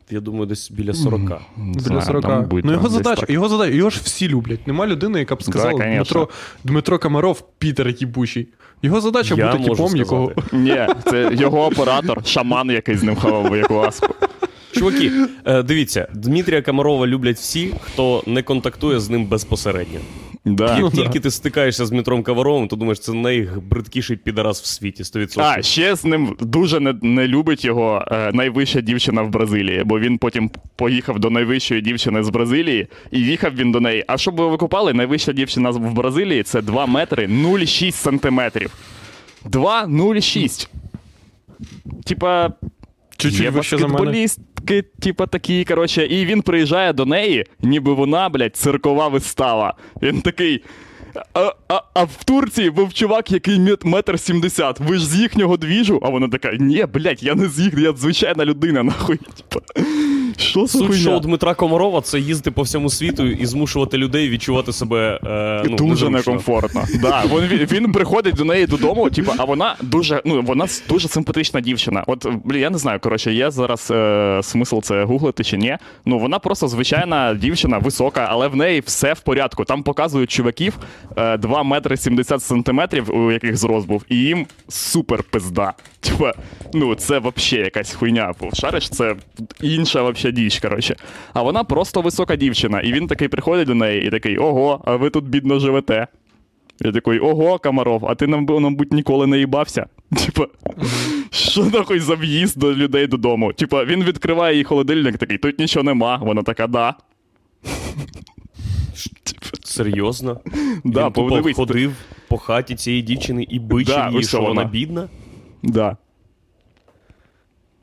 [0.10, 1.22] Я думаю, десь біля 40.
[1.58, 2.26] Біля 40.
[2.64, 4.68] ну його задача, його задача, його ж всі люблять.
[4.68, 5.96] Нема людини, яка б сказала конечно.
[5.96, 6.30] Дмитро,
[6.64, 8.48] Дмитро Комаров, Пітер їбучий.
[8.82, 10.32] Його задача Я бути типом, якого.
[10.52, 14.16] Ні, це його оператор, шаман, який з ним хавав воякуаску.
[14.72, 15.12] Чуваки,
[15.46, 20.00] е, дивіться, Дмитрія Комарова люблять всі, хто не контактує з ним безпосередньо.
[20.46, 20.78] Да.
[20.80, 21.02] Ну, Як да.
[21.02, 25.42] тільки ти стикаєшся з Дмитром Комаровим, то думаєш, це найбридкіший підарас в світі, 100%.
[25.42, 30.00] А, ще з ним дуже не, не любить його е, найвища дівчина в Бразилії, бо
[30.00, 34.06] він потім поїхав до найвищої дівчини з Бразилії, і їхав він до неї.
[34.08, 38.72] А щоб ви викупали, найвища дівчина в Бразилії це 2 метри 0,6 сантиметрів.
[39.46, 40.68] 2,06.
[42.06, 42.50] Типа,
[43.18, 43.78] Чуть-чуть є вище
[44.68, 49.74] за типа такі, коротше, і він приїжджає до неї, ніби вона, блядь, циркова вистава.
[50.02, 50.64] Він такий.
[51.34, 54.80] А, а, а в Турції був чувак, який мет- метр сімдесят.
[54.80, 56.00] Ви ж з їхнього двіжу?
[56.04, 59.20] А вона така: ні, блядь, я не з їх, я звичайна людина, нахуй.
[60.38, 64.74] Що за Суть шоу Дмитра Комарова це їздити по всьому світу і змушувати людей відчувати
[64.74, 66.84] себе е, ну, дуже некомфортно.
[67.02, 71.08] Да, він, він, він приходить до неї додому, типу, а вона дуже, ну вона дуже
[71.08, 72.04] симпатична дівчина.
[72.08, 75.78] От блін, я не знаю, коротше, є зараз е, смисл це гуглити чи ні.
[76.06, 79.66] Ну вона просто звичайна дівчина, висока, але в неї все в порядку.
[79.66, 80.78] Там показують чуваків
[81.40, 85.74] 2 метри 70 сантиметрів, у яких зрос був, і їм супер пизда.
[86.00, 86.34] Типа,
[86.74, 88.34] ну це вообще якась хуйня.
[88.54, 89.16] Шариш, це
[89.62, 90.96] інша вообще діч, коротше.
[91.34, 92.82] А вона просто висока дівчина.
[92.82, 96.08] І він такий приходить до неї і такий: Ого, а ви тут бідно живете.
[96.84, 99.86] Я такий, ого, Комаров, а ти нам, мабуть, ніколи не їбався.
[100.26, 100.48] Типа,
[101.32, 103.54] що нахуй за в'їзд до людей додому?
[103.54, 106.18] Типа, він відкриває їй холодильник, такий, тут нічого нема.
[106.18, 106.96] Вона така, да.
[109.72, 110.40] Серйозно?
[110.84, 111.94] Да, Він тупо подивись, ходив
[112.28, 114.64] по хаті цієї дівчини і бичив Да, її, ось що вона вона.
[114.64, 115.10] бідна?
[115.64, 115.98] Да.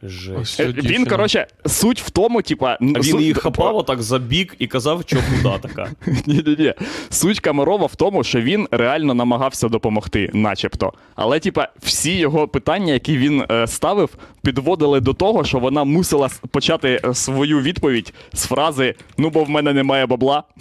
[0.02, 0.38] Жесть.
[0.40, 2.78] Ось Е, Він, коротше, суть в тому, типа.
[2.80, 5.90] А він її хапав отак за бік і казав, що куда така.
[6.26, 6.74] Ні-ні-ні.
[7.10, 10.92] Суть Камарова в тому, що він реально намагався допомогти, начебто.
[11.14, 14.10] Але, типа, всі його питання, які він е, ставив,
[14.42, 19.44] підводили до того, що вона мусила с- почати е, свою відповідь з фрази Ну, бо
[19.44, 20.42] в мене немає бабла.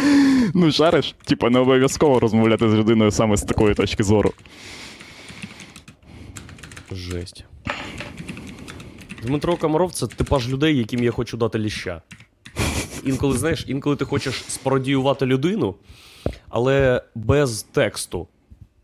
[0.54, 4.32] Ну, шариш, типа, не обов'язково розмовляти з людиною саме з такої точки зору.
[6.92, 7.44] Жесть.
[9.22, 12.02] Дмитро Комаров це типаж людей, яким я хочу дати ліща.
[13.04, 15.74] Інколи, знаєш, інколи ти хочеш спародіювати людину,
[16.48, 18.26] але без тексту,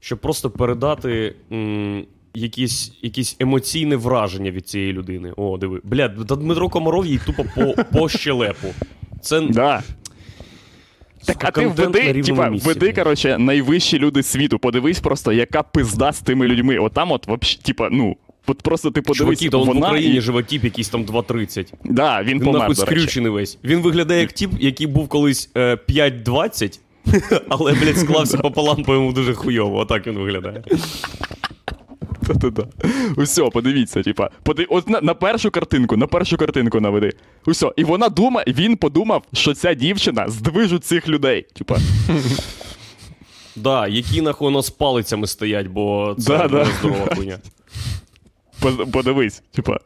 [0.01, 5.33] щоб просто передати м, якісь, якісь емоційне враження від цієї людини.
[5.37, 5.81] О, диви.
[5.85, 8.69] Бля, Дмитро Комаров їй тупо по, по щелепу.
[9.21, 9.83] Це Да.
[11.25, 14.59] Так, а ти контент веди, типа, місці, веди, коротше, найвищі люди світу.
[14.59, 16.79] Подивись просто, яка пизда з тими людьми.
[16.79, 18.17] Отам, от, вообще, типа, ну.
[18.47, 20.21] От просто ти подивись, Чуваки, то он в вона Україні і...
[20.21, 21.67] живе тіп якийсь там 2.30.
[21.85, 23.59] Да, він Він помер, нахуй скрючений весь.
[23.65, 26.79] Він виглядає як тіп, який був колись е, 5.20,
[27.49, 29.79] але, блядь, склався пополам, по йому дуже хуйово.
[29.79, 30.65] Отак він виглядає.
[32.27, 32.67] Та-та-та.
[33.17, 34.31] Усьо, подивіться, типа.
[34.43, 34.65] Поди...
[34.69, 37.13] От на, на першу картинку, на першу картинку наведи.
[37.47, 37.75] Усьо.
[37.77, 41.47] І вона думає, він подумав, що ця дівчина здвижу цих людей.
[41.55, 41.79] Типа,
[43.57, 46.65] Да, які нахуй з палицями стоять, бо це Да, да.
[46.65, 47.39] здорова хуйня.
[48.93, 49.79] подивись, типа.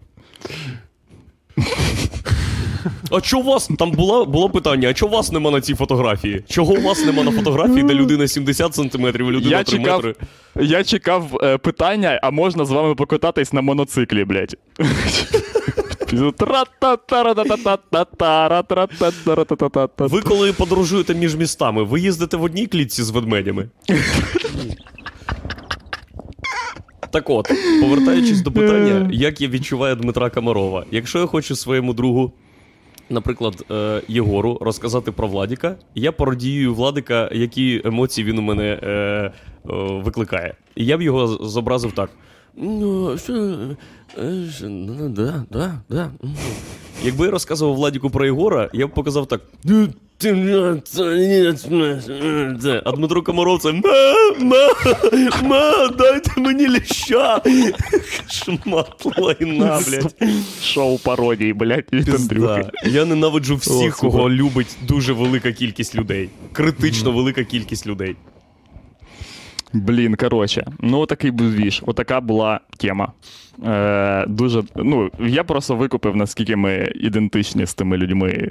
[3.10, 6.44] А чого у вас там було, було питання, а чого вас нема на цій фотографії?
[6.48, 10.04] Чого у вас нема на фотографії, де людина 70 сантиметрів, а людина Я 3 чекав,
[10.04, 10.14] метри?
[10.60, 14.56] я чекав е, питання, а можна з вами покататись на моноциклі, блядь.
[19.98, 23.68] Ви коли подорожуєте між містами, ви їздите в одній клітці з ведмедями?
[27.10, 27.48] Так от,
[27.80, 30.84] повертаючись до питання, як я відчуваю Дмитра Комарова.
[30.90, 32.32] Якщо я хочу своєму другу,
[33.10, 38.88] наприклад, е, Єгору, розказати про Владіка, я пародію Владика, які емоції він у мене е,
[38.88, 39.32] е,
[40.04, 40.54] викликає.
[40.74, 42.10] І я б його зобразив так.
[42.56, 43.32] Ну, що,
[44.62, 46.10] ну, да, да, да.
[47.00, 47.06] М».
[47.06, 49.40] Якби я розказував Владіку про Єгора, я б показав так.
[52.84, 53.82] А Дмитро Комаров це ма,
[54.40, 54.68] ма,
[55.42, 57.42] ма, дайте мені ліща.
[58.30, 60.14] Шмат лайна, блядь.
[60.62, 62.70] Шоу пародії, блядь, від Андрюхи.
[62.86, 66.28] Я ненавиджу всіх, кого любить дуже велика кількість людей.
[66.52, 68.16] Критично велика кількість людей.
[69.80, 71.82] Блін, коротше, ну такий був двіж.
[71.86, 73.12] Отака була тема.
[73.64, 78.50] Е, дуже, ну, я просто викупив, наскільки ми ідентичні з тими людьми,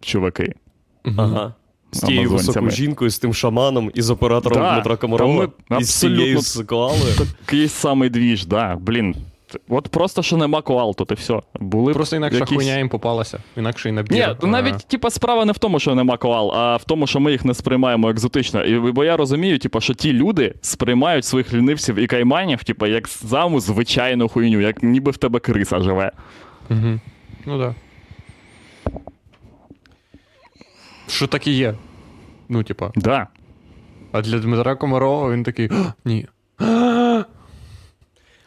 [0.00, 0.54] чуваки.
[1.16, 1.54] Ага.
[1.90, 5.48] З тією високою жінкою, з тим шаманом і з оператором Да, Дмитра Комарова.
[5.70, 7.14] ми І з цією абсолютно- з коалою.
[7.44, 8.76] Такий самий двіж, да.
[8.80, 9.14] Блін.
[9.68, 11.40] От просто що нема коал, тут і все.
[11.60, 12.56] Були Просто інакша якісь...
[12.56, 13.38] хуйня їм попалася.
[13.56, 14.12] Інакший набір.
[14.12, 17.20] Ні, е, навіть типа справа не в тому, що нема коал, а в тому, що
[17.20, 18.64] ми їх не сприймаємо екзотично.
[18.64, 23.08] І, бо я розумію, типа, що ті люди сприймають своїх лінивців і кайманів, типа, як
[23.08, 26.12] саму звичайну хуйню, як ніби в тебе криса живе.
[26.70, 27.00] Угу.
[27.46, 27.72] Ну так.
[27.72, 27.74] Да.
[31.08, 31.74] Що так і є.
[32.48, 32.90] Ну, типа.
[32.96, 33.26] Да.
[34.12, 35.68] А для Дмитра Комарова він такий.
[35.72, 36.26] «А, Ні.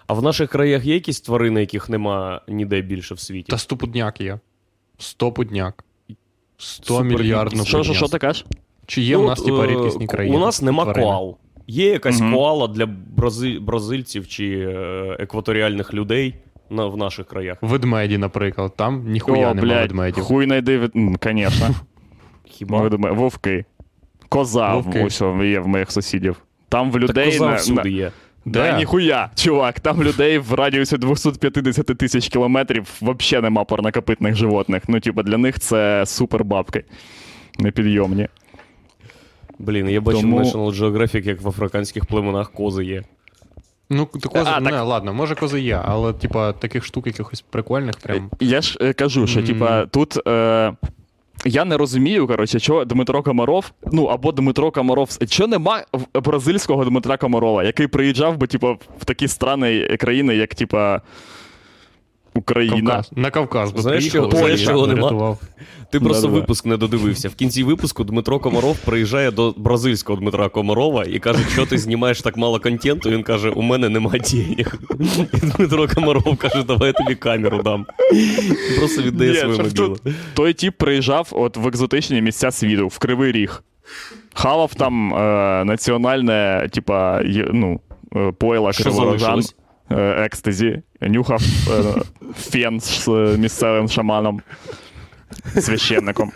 [0.09, 3.51] А в наших краях є якісь тварини, яких нема ніде більше в світі?
[3.51, 4.39] Та стопудняк є.
[4.97, 5.83] Стопудняк.
[6.57, 7.65] Сто Супер мільярдну.
[7.65, 8.45] Що, що, що ти кажеш?
[8.85, 10.37] Чи є Ну, в нас, типа, е, рідкісні країни?
[10.37, 11.05] У нас нема тварини?
[11.05, 11.37] коал.
[11.67, 12.33] Є якась Мгм.
[12.33, 13.59] коала для брази...
[13.59, 16.35] бразильців чи е, екваторіальних людей
[16.69, 16.85] на...
[16.85, 17.57] в наших краях.
[17.61, 18.73] Ведмеді, наприклад.
[18.75, 20.23] Там ніхуя О, нема блядь, ведмедів.
[20.23, 20.95] хуй найди, від...
[20.95, 21.69] М, конечно.
[22.45, 22.81] Хіба?
[22.81, 23.65] Ведме- Вовки.
[24.29, 25.03] Коза Вовки.
[25.03, 26.41] ось є в моїх сусідів.
[26.69, 27.89] Там в Так людей коза на, всюди на...
[27.89, 28.11] є.
[28.51, 34.83] Да, ніхуя, чувак, там людей в радіусі 250 тисяч кілометрів взагалі нема парнокопитних животних.
[34.87, 36.83] Ну, типа, для них це супер бабки.
[37.59, 38.27] Непідйомні.
[39.59, 43.03] Блін, я бачив Тому- National Geographic, як в африканських племенах кози є.
[43.89, 47.41] Ну, то кози, А, не, так- ладно, може кози є, але, типа, таких штук якихось
[47.41, 48.29] прикольних прям.
[48.39, 50.27] Я ж е, кажу, що типа тут.
[50.27, 50.73] Е...
[51.45, 55.09] Я не розумію, коротше, чого Дмитро Комаров, ну або Дмитро Комаров.
[55.29, 61.01] Що нема бразильського Дмитра Комарова, який приїжджав би, типу, в такі страни країни, як типа
[62.35, 62.91] Україна.
[62.91, 63.11] Кавказ.
[63.15, 65.37] На Кавказ би Знаєш, приїхав, чого- знаєш, чого нема?
[65.91, 66.39] Ти просто Да-да.
[66.39, 67.29] випуск не додивився.
[67.29, 72.21] В кінці випуску Дмитро Комаров приїжджає до бразильського Дмитра Комарова і каже, що ти знімаєш
[72.21, 73.09] так мало контенту.
[73.09, 74.75] Він каже, у мене нема денег.
[75.33, 77.85] І Дмитро Комаров каже, давай я тобі камеру дам.
[78.79, 79.97] Просто віддає Ні, щоб мобілу.
[80.33, 83.63] Той тіп приїжджав от в екзотичні місця світу, в Кривий Ріг.
[84.33, 87.21] Хавав там е, національне, типа,
[87.53, 87.79] ну,
[88.15, 88.33] е,
[88.71, 89.43] Що криворожан.
[89.91, 92.01] Е, екстазі, нюхав е,
[92.35, 94.41] фен з е, місцевим шаманом,
[95.59, 96.31] священником.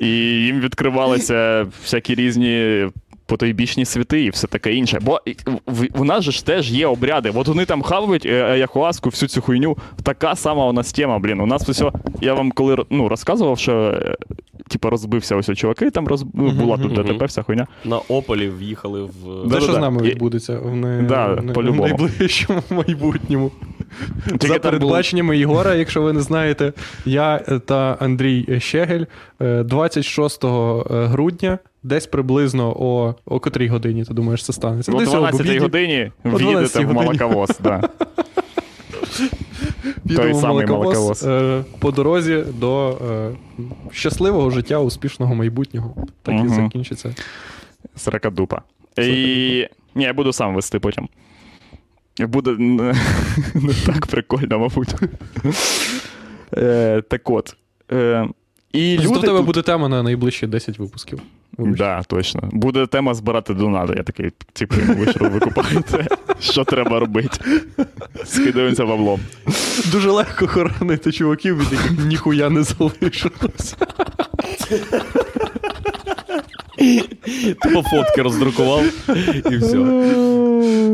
[0.00, 2.86] І їм відкривалися всякі різні
[3.26, 4.98] потойбічні світи і все таке інше.
[5.02, 5.20] Бо
[5.98, 7.32] у нас же ж теж є обряди.
[7.34, 9.76] От вони там хавають е, аяхуаску, всю цю хуйню.
[10.02, 11.40] Така сама у нас тема, блін.
[11.40, 11.92] У нас все.
[12.20, 14.16] Я вам коли ну, розказував, що е,
[14.68, 16.24] типу, розбився ось чуваки, там роз...
[16.34, 17.66] ну, була тут ДТП, вся хуйня.
[17.84, 19.50] На Ополі в'їхали в.
[19.50, 21.02] Те, що з нами І- відбудеться в, не...
[21.02, 23.50] Да, в не- в найближчому майбутньому.
[24.26, 26.72] Тільки За передбаченнями Єгора, якщо ви не знаєте,
[27.04, 29.04] я е, та Андрій Щегель
[29.40, 30.44] е, 26
[30.90, 34.92] грудня, десь приблизно о, о котрій годині, ти думаєш, це станеться?
[34.92, 37.50] О 12 обіді годині в'їдете в молоковоз.
[37.62, 37.82] Да.
[40.16, 41.24] той самий молоковоз, молоковоз.
[41.24, 43.30] е, по дорозі до е,
[43.92, 45.94] щасливого життя, успішного майбутнього.
[46.22, 47.14] Так і закінчиться.
[47.96, 48.62] Сракадупа.
[48.98, 49.68] І...
[49.94, 51.08] Ні, я буду сам вести потім.
[52.18, 52.82] Буде не
[53.54, 54.94] не так прикольно, мабуть.
[56.56, 57.56] Е, Так от.
[57.92, 58.28] Е,
[58.72, 61.20] І люди тебе буде тема на найближчі 10 випусків.
[61.58, 61.78] Вибач.
[61.78, 62.48] Да, точно.
[62.52, 63.94] Буде тема збирати донати.
[63.96, 66.06] Я такий, типу, ви що ви купаєте?
[66.40, 67.38] Що треба робити?
[68.24, 69.20] Скидаємося баблом.
[69.92, 73.76] Дуже легко хоронити чуваків, від яких ніхуя не залишилося.
[77.62, 78.84] Тупо фотки роздрукував
[79.52, 79.76] і все.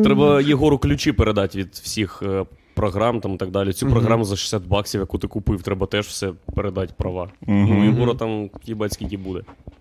[0.05, 3.73] Треба Єгору ключі передати від всіх е, програм там і так далі.
[3.73, 7.29] Цю програму за 60 баксів, яку ти купив, треба теж все передати права.
[7.47, 9.40] Ну, Єгора там їбать скільки буде.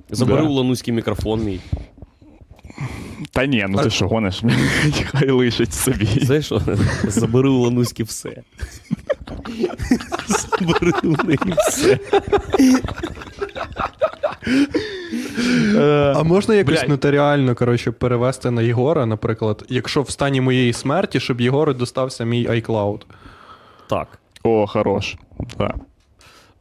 [0.09, 1.59] Забери у Лануський мікрофон мій.
[3.31, 4.43] Та ні, ну ти що гониш?
[5.11, 6.05] Хай лишить собі.
[6.05, 6.61] Знаєш що?
[7.03, 8.29] Забери у Лануськи все.
[10.27, 11.99] Забери у неї все.
[16.15, 16.89] А можна якось блядь.
[16.89, 22.47] нотаріально коротше, перевести на Єгора, наприклад, якщо в стані моєї смерті, щоб Єгору достався мій
[22.47, 23.01] iCloud.
[23.89, 24.07] Так.
[24.43, 25.15] О, хорош.
[25.57, 25.73] Да.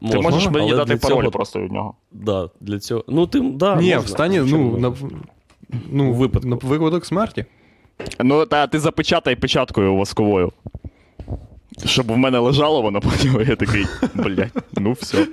[0.00, 1.94] Можна, Ти можеш мені дати пароль цього- просто від нього.
[2.12, 3.04] Да, для цього.
[3.08, 3.98] Ну, ти, да, Ні, можна.
[3.98, 4.92] в стані, ну, на,
[5.90, 6.48] ну, випадку.
[6.48, 7.44] на випадок смерті.
[8.20, 10.52] Ну, та ти запечатай печаткою восковою.
[11.84, 15.26] Щоб в мене лежало воно потім, я такий, блядь, ну все.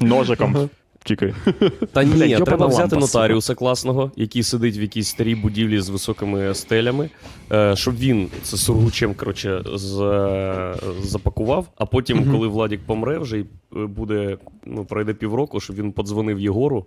[0.00, 0.68] Ножиком.
[1.08, 1.34] Тільки.
[1.92, 5.88] Та ні, Блядь, треба взяти лампа, нотаріуса класного, який сидить в якійсь старій будівлі з
[5.88, 7.10] високими стелями,
[7.52, 13.38] е, щоб він це сургучем коротше, з, е, запакував, а потім, коли Владік помре, вже
[13.38, 16.86] й е, буде, ну, пройде півроку, щоб він подзвонив Єгору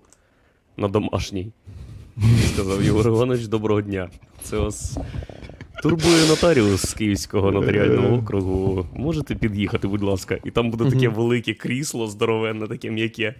[0.77, 1.51] на домашній.
[2.17, 4.10] І сказав: Єгор Іванович, доброго дня.
[4.43, 4.97] Це вас
[5.84, 8.86] турбує нотаріус з Київського нотаріального округу.
[8.95, 10.38] Можете під'їхати, будь ласка.
[10.43, 13.36] І там буде таке велике крісло, здоровенне, таке м'яке.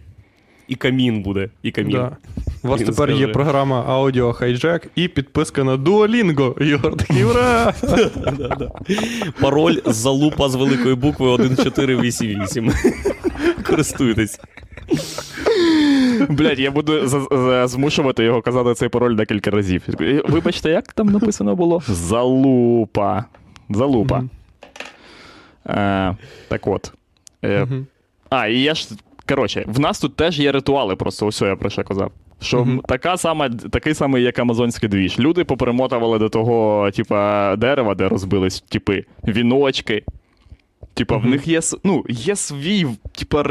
[0.71, 1.49] І камін буде.
[1.63, 1.91] І камін.
[1.91, 2.17] Да.
[2.63, 6.63] У вас тепер є програма Audio Hijack і підписка на Duolingo.
[6.63, 7.73] Єгор такий ура!
[9.41, 12.71] Пароль залупа з великої букви 1488.
[13.67, 14.39] Користуйтесь.
[16.29, 19.84] Блядь, я буду за- за- змушувати його казати цей пароль декілька разів.
[20.27, 21.81] Вибачте, як там написано було?
[21.88, 23.25] Залупа.
[23.69, 24.23] Залупа.
[25.67, 26.15] Е,
[26.47, 26.93] так от.
[27.45, 27.67] Е.
[28.29, 28.88] А, і я ж.
[29.35, 32.11] Коротше, в нас тут теж є ритуали, просто ось я про що казав.
[32.41, 32.81] Що Мгм.
[32.87, 35.19] така сама, такий самий, як амазонський двіж.
[35.19, 40.03] Люди поперемотували до того, типа, дерева, де розбились, типи, віночки.
[40.93, 43.43] Типа, в них є, ну, є свій, типа,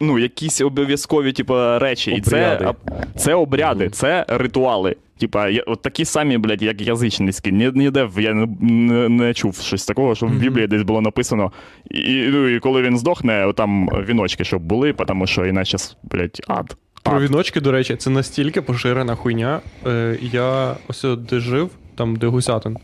[0.00, 2.10] ну, якісь обов'язкові, типа, речі.
[2.12, 2.78] І це, Обряди.
[3.16, 4.96] це обряди, це ритуали.
[5.22, 7.52] Типа, я- от такі самі, блядь, як язичницькі.
[7.52, 11.52] Ні, ніде я не, не, не чув щось такого, що в Біблії десь було написано.
[11.90, 16.76] І, ну, і коли він здохне, там віночки, щоб були, тому що іначе, блядь, ад.
[17.02, 19.60] Про віночки, до речі, це настільки поширена хуйня.
[19.86, 22.76] Е, я ось де жив, там, де гусятин.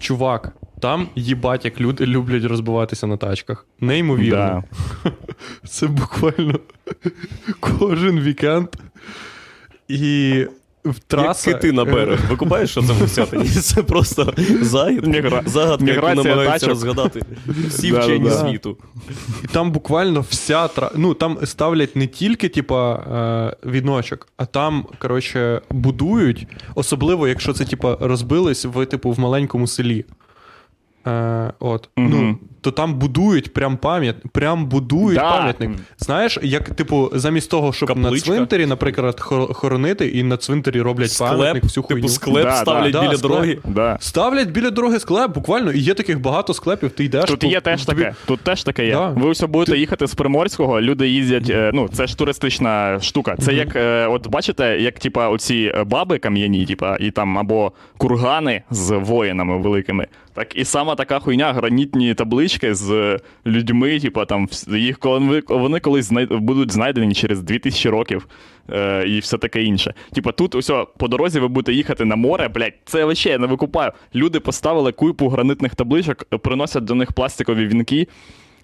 [0.00, 3.66] Чувак, там їбать, як люди люблять розбиватися на тачках.
[3.80, 4.64] Неймовірно.
[5.04, 5.12] Да.
[5.68, 6.60] Це буквально
[7.60, 8.68] кожен вікенд.
[9.88, 10.46] І
[11.06, 11.50] траса...
[11.50, 12.20] Як кити на берег.
[12.30, 13.44] Ви купаєш, що це гусятині?
[13.44, 17.22] Це просто загід, Мігра- загадка, яку намагаються розгадати
[17.68, 18.78] всі вчені світу.
[19.44, 20.90] І там буквально вся тра...
[20.96, 27.64] Ну, там ставлять не тільки, типа, е, віночок, а там, коротше, будують, особливо, якщо це,
[27.64, 30.04] типа, розбились в, типу, в маленькому селі.
[31.06, 31.88] Е, от.
[31.96, 35.30] Ну, то там будують прям пам'ят, прям будують Да.
[35.38, 35.70] пам'ятник.
[35.98, 39.20] Знаєш, як, типу, замість того, щоб на цвинтарі, наприклад,
[39.52, 42.00] хоронити, і на цвинтарі роблять пам'ятник, всю хуйню.
[42.02, 43.00] типу склеп Да, ставлять да.
[43.00, 43.22] біля склеп.
[43.32, 43.58] дороги.
[43.64, 43.96] Да.
[44.00, 47.24] Ставлять біля дороги склеп, буквально, і є таких багато склепів, ти йдеш.
[47.24, 48.14] Тут по- є теж тобі- таке.
[48.26, 48.92] Тут теж таке є.
[48.92, 49.08] Да.
[49.08, 51.50] Ви все будете їхати з Приморського, люди їздять.
[51.50, 53.36] е, Ну, це ж туристична штука.
[53.36, 57.72] Це як, е, от бачите, як типа оці е, баби кам'яні, типа, і там або
[57.98, 60.06] кургани з воїнами великими.
[60.34, 66.06] Так і сама така хуйня, гранітні таблички з людьми, типа там їх коли вони колись
[66.06, 68.28] знай- будуть знайдені через 2000 років.
[68.70, 69.94] Е, і все таке інше.
[70.12, 73.46] Типа тут усе, по дорозі ви будете їхати на море, блядь, це вообще я не
[73.46, 73.92] викупаю.
[74.14, 78.08] Люди поставили купу гранитних табличок, приносять до них пластикові вінки,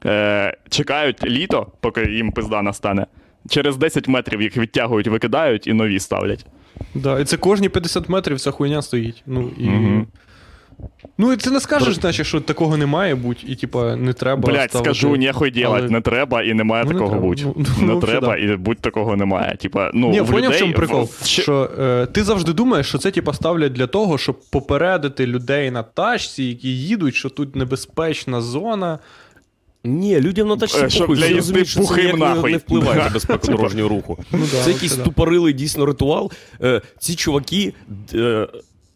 [0.06, 3.06] е, чекають літо, поки їм пизда настане.
[3.48, 6.46] Через 10 метрів їх відтягують, викидають і нові ставлять.
[6.94, 9.22] Да, і це кожні 50 метрів ця хуйня стоїть.
[9.26, 9.68] Ну, і...
[9.68, 10.06] Мгм.
[11.18, 14.42] Ну і ти не скажеш, значить, що такого не має бути, і типа не треба.
[14.52, 14.94] Блять, ставити.
[14.94, 17.26] скажу, ніхуй делать, Але- не треба і не має Ну, не такого треба.
[17.26, 17.42] бути.
[17.46, 18.36] Ну, ну, не вообще, треба да.
[18.36, 19.56] і будь такого немає.
[19.56, 21.02] Типа, ну, Ні, в поняв, в людей чому прикол?
[21.20, 25.70] в- Що е, ти завжди думаєш, що це типа ставлять для того, щоб попередити людей
[25.70, 28.98] на тачці, які їдуть, що тут небезпечна зона.
[29.84, 32.52] Ні, людям на тачці Е, похуй, для їзди розуміють, що це ніяк не- нахуй.
[32.52, 34.18] не впливає на безпеку дорожнього руху.
[34.32, 35.02] Ну, да, Це якийсь да.
[35.02, 36.32] тупорилий дійсно ритуал.
[36.62, 37.74] Е, ці чуваки
[38.14, 38.48] е,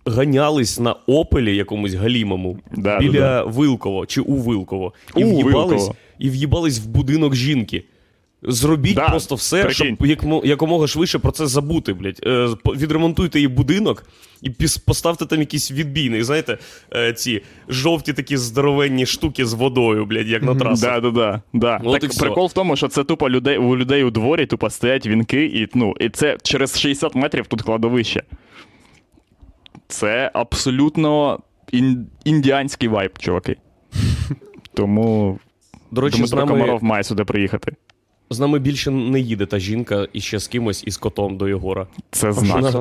[0.06, 4.92] ганялись на опелі якомусь галімому Да, біля да, Вилково чи у Вилково.
[5.16, 5.94] І У в'їбались, Вилково.
[6.18, 7.84] і в'їбались в будинок жінки.
[8.44, 9.96] Зробіть Да, просто все, прикинь.
[10.20, 12.20] щоб якомога швидше про це забути, блядь.
[12.26, 14.06] Е, відремонтуйте її будинок
[14.42, 16.24] і піс- поставте там якийсь відбійник.
[16.24, 16.58] Знаєте,
[16.94, 21.00] е, ці жовті такі здоровенні штуки з водою, блядь, як на трасах.
[21.00, 21.80] Да, да, да, да.
[21.84, 25.06] От так прикол в тому, що це тупо людей у людей у дворі тупо стоять
[25.06, 28.22] вінки, і ну, і це через 60 метрів тут кладовище.
[29.92, 31.38] Це абсолютно
[31.72, 33.56] ін- індіанський вайб, чуваки.
[34.74, 35.38] Тому
[35.90, 37.72] До речі, з Дмитро нами, Комаров має сюди приїхати.
[38.30, 41.86] з нами більше не їде та жінка і ще з кимось із котом до Єгора.
[42.10, 42.74] Це знак.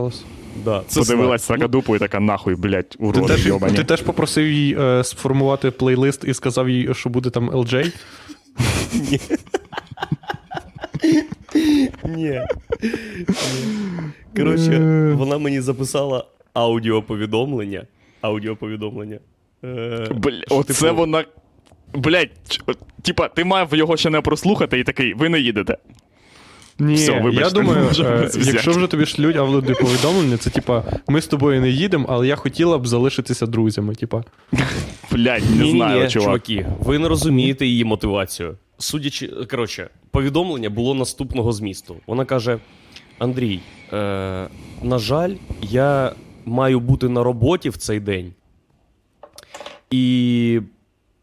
[0.66, 1.58] Да, це Подивилась знак.
[1.60, 3.76] Сакадупу і така нахуй, блядь, Ти уроди теж, йобані.
[3.78, 7.94] ти теж попросив їй е, сформувати плейлист і сказав їй, що буде там LJ?
[12.06, 12.42] Ні.
[14.36, 14.80] Коротше,
[15.18, 17.88] вона мені записала аудіоповідомлення.
[18.22, 19.20] Аудіоповідомлення.
[19.64, 21.26] Е, Бля, оце типу, вона.
[21.94, 22.62] Блять,
[23.02, 25.78] типа, ти мав його ще не прослухати і такий, ви не їдете.
[26.80, 31.28] Ні, Все, вибачте, я думаю, е, якщо вже тобі шлють аудіоповідомлення, це типа ми з
[31.28, 33.96] тобою не їдемо, але я хотіла б залишитися друзями.
[33.96, 34.24] Типа,
[35.12, 36.10] Блять, не знаю, чувак.
[36.10, 38.58] чуваки, ви не розумієте її мотивацію.
[38.78, 41.96] Судячи, коротше, повідомлення було наступного змісту.
[42.08, 42.58] Вона каже:
[43.20, 43.60] Андрій,
[43.94, 44.48] е,
[44.84, 46.12] на жаль, я
[46.52, 48.34] маю бути на роботі в цей день.
[49.92, 50.62] І,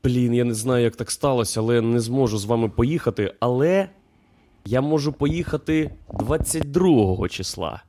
[0.05, 3.35] блін, я не знаю, як так сталося, але я не зможу з вами поїхати.
[3.41, 3.89] Але
[4.65, 7.83] я можу поїхати 22 числа.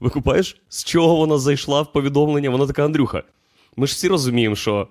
[0.00, 2.50] Викупаєш, з чого вона зайшла в повідомлення?
[2.50, 3.22] Вона така, Андрюха,
[3.76, 4.88] ми ж всі розуміємо, що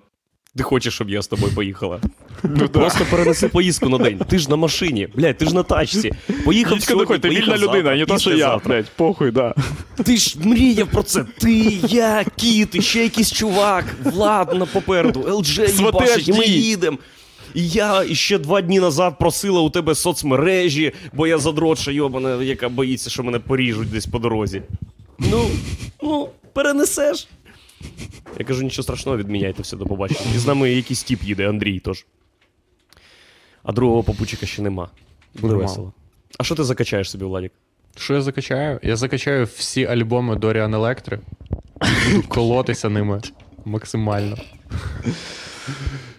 [0.56, 2.00] ти хочеш, щоб я з тобою поїхала.
[2.42, 4.18] Ну, Просто перенеси поїздку на день.
[4.28, 6.12] Ти ж на машині, блядь, ти ж на тачці.
[6.44, 8.74] Поїхав Дідько, сьогодні, ти поїхав вільна людина, завтра, не то, що я, післязавтра.
[8.74, 9.54] блять, похуй, да.
[10.04, 11.24] Ти ж мріяв про це.
[11.38, 16.44] Ти, я, кіт, і ще якийсь чувак, Влад на попереду, LJ Свати їбашить, і ми
[16.46, 16.98] їдемо.
[17.54, 22.68] І я ще два дні назад просила у тебе соцмережі, бо я задротша йобана, яка
[22.68, 24.62] боїться, що мене поріжуть десь по дорозі.
[25.18, 25.50] Ну,
[26.02, 27.28] ну, перенесеш.
[28.38, 30.20] Я кажу, нічого страшного, відміняйте все до побачення.
[30.34, 32.06] І з нами якийсь тіп їде, Андрій тож.
[33.62, 34.88] А другого попутчика ще нема.
[35.34, 35.66] Буде Нема.
[35.66, 35.92] весело.
[36.38, 37.52] А що ти закачаєш собі, Владік?
[37.96, 38.80] що я закачаю?
[38.82, 41.20] Я закачаю всі альбоми Доріан Електри.
[42.12, 43.20] Буду колотися ними
[43.64, 44.36] максимально.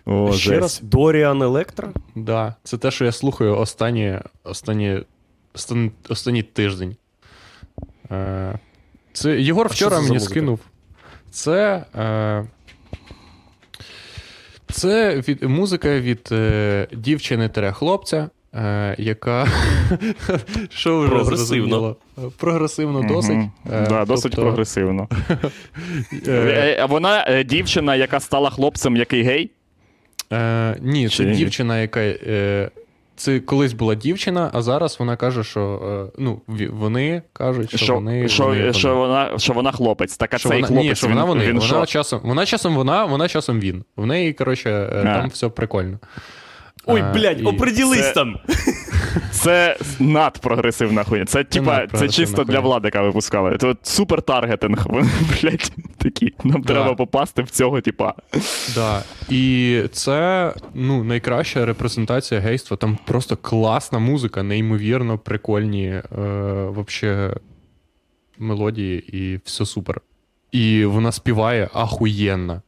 [0.06, 1.94] О, ще раз, Доріан Електра?
[2.16, 5.00] Да, це те, що я слухаю останні, останні,
[5.54, 6.96] останні, останній тиждень.
[8.12, 8.60] Е,
[9.14, 10.32] це Єгор А що вчора це за мені музика?
[10.32, 10.60] скинув.
[11.36, 11.84] Це.
[11.96, 12.46] Е,
[14.72, 19.48] це від, музика від е, дівчини-хлопця, е, яка.
[20.70, 21.96] Що вже Прогресивно.
[22.38, 23.38] Прогресивно досить.
[23.74, 25.08] Е, Да, досить тобто, прогресивно.
[26.28, 29.52] е, Е, а Вона е, дівчина, яка стала хлопцем, який гей.
[30.34, 32.00] Е, ні, це дівчина, яка.
[32.00, 32.70] Е,
[33.16, 37.94] це колись була дівчина, а зараз вона каже, що е, ну, вони кажуть, що, Що,
[37.96, 38.28] вони.
[38.28, 39.00] що, вони, що, вони.
[39.00, 40.18] вона, що вона хлопець.
[40.18, 40.90] Так, а Що цей вона, хлопець.
[40.90, 41.46] ні, що він, вона вони.
[41.48, 43.84] він вона, часом, вона часом вона, вона часом він.
[43.98, 46.00] В неї, коротше, е, там все прикольно.
[46.88, 48.38] Ой, блядь, і- оприділись це- там.
[49.32, 51.26] Це надпрогресивна хуйня.
[51.26, 53.58] Це типа, це чисто для владика випускали.
[53.58, 54.88] Це супер таргетинг.
[54.90, 55.10] Вони,
[55.42, 56.34] блядь, такі.
[56.44, 56.74] Нам Да.
[56.74, 58.14] треба попасти в цього, типа.
[58.76, 59.04] Да.
[59.30, 62.78] І це ну, найкраща репрезентація гейства.
[62.78, 66.02] Там просто класна музика, неймовірно прикольні е,
[66.70, 67.36] вообще
[68.38, 70.02] мелодії, і все супер.
[70.52, 72.62] І вона співає ахуєнно.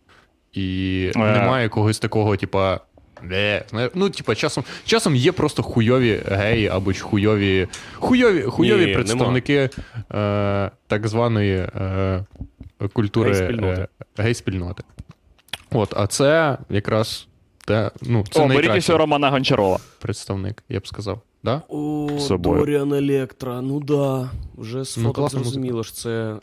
[0.53, 1.19] І Е.
[1.19, 2.79] немає когось такого, типа.
[3.23, 3.65] «Бе».
[3.69, 8.93] Зна- Ну, типа, часом, часом є просто хуйові геї або ж хуйові, хуйові, хуйові Ні,
[8.93, 9.69] представники
[10.13, 12.25] е, так званої е,
[12.93, 13.81] культури Гей-спільноти.
[13.81, 14.83] е, гей-спільноти.
[15.71, 17.27] От, а це якраз
[17.65, 19.79] те, ну, це О, беріть Романа Гончарова.
[19.99, 21.21] представник, я б сказав.
[21.43, 21.61] Да?
[21.69, 22.59] О, собою.
[22.59, 24.29] Доріан Електра, ну да.
[24.57, 26.35] Вже з Ну, фото класна зрозуміло ж це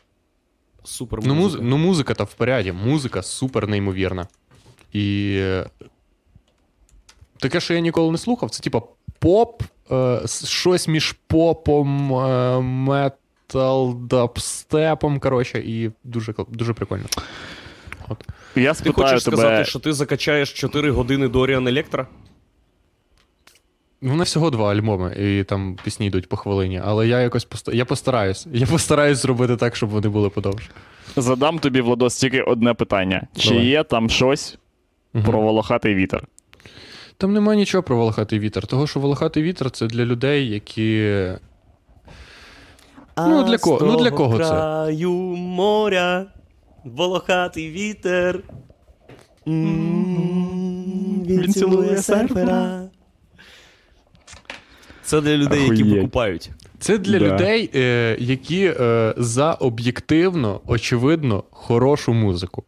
[0.85, 1.43] супер Ну, муз...
[1.45, 1.65] музика.
[1.65, 4.27] ну, музика та в поряді, музика супер неймовірна.
[4.93, 5.67] І е,
[7.49, 8.83] таке, що я ніколи не слухав, це типа
[9.19, 17.05] поп, е, щось між попом, е, метал, дабстепом, коротше, і дуже, дуже прикольно.
[18.09, 18.25] От.
[18.57, 19.37] Я Ти хочеш тебе.
[19.37, 22.07] сказати, що ти закачаєш 4 години Доріан Електра?
[24.03, 27.73] Ну, Вони всього два альбоми, і там пісні йдуть по хвилині, але я якось поста...
[27.73, 28.47] я постараюсь.
[28.53, 30.71] Я постараюсь зробити так, щоб вони були подовше.
[31.17, 33.67] Задам тобі, Владос, тільки одне питання: чи Давай.
[33.67, 34.59] є там щось
[35.25, 36.27] про волохатий вітер?
[37.19, 38.67] Там немає нічого про волохатий вітер.
[38.67, 41.13] Того, що волохатий вітер це для людей, які.
[43.19, 44.45] Ну, для кого- ну, для кого це?
[44.45, 46.27] краю моря,
[46.85, 48.41] волохатий вітер.
[49.49, 52.89] М, Він цілує серфера.
[55.03, 55.95] Це для людей, які Охуєть.
[55.97, 56.51] викупають.
[56.79, 57.25] Це для Да.
[57.25, 62.65] людей, е, які е, за об'єктивно, очевидно, хорошу музику.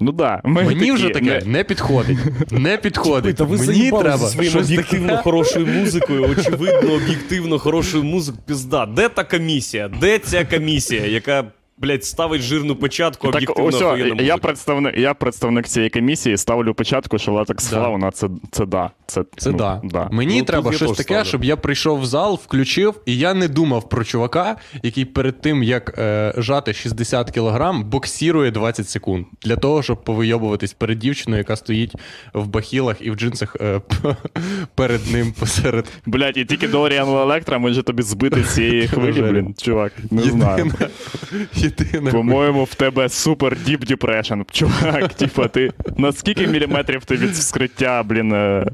[0.00, 0.40] Ну да.
[0.44, 2.18] Ми Мені такі, вже таке не- не підходить.
[2.52, 3.40] Не підходить.
[3.40, 5.22] Мені треба своїм об'єктивно таке.
[5.22, 8.42] хорошою музикою, очевидно, об'єктивно хорошою музикою.
[8.46, 8.86] Пізда.
[8.86, 9.88] Де та комісія?
[10.00, 11.44] Де ця комісія, яка,
[11.78, 14.36] блядь, ставить жирну початку Так, об'єктивно ось, охуєнна я музика?
[14.38, 17.76] представник, я представник цієї комісії, ставлю початку, що Латекс Да.
[17.82, 18.90] Фауна це, це да.
[19.06, 19.80] Це, Це ну, да.
[19.84, 20.08] да.
[20.12, 21.24] Мені Ну, треба щось таке, ставлю.
[21.24, 25.62] щоб я прийшов в зал, включив, і я не думав про чувака, який перед тим,
[25.62, 31.56] як е, жати 60 кілограм, боксірує 20 секунд для того, щоб повийобуватись перед дівчиною, яка
[31.56, 31.92] стоїть
[32.34, 33.80] в бахілах і в джинсах е,
[34.74, 35.84] перед ним посеред.
[36.06, 39.92] Блять, і тільки Доріан Електра може тобі збити з цієї хвилі, блін, чувак.
[40.10, 40.72] Не знаю.
[41.66, 42.10] Єдина.
[42.12, 45.14] По-моєму, в тебе супер deep depression, чувак.
[45.14, 48.66] Типа, ти на скільки міліметрів ти від вскриття, блін, е,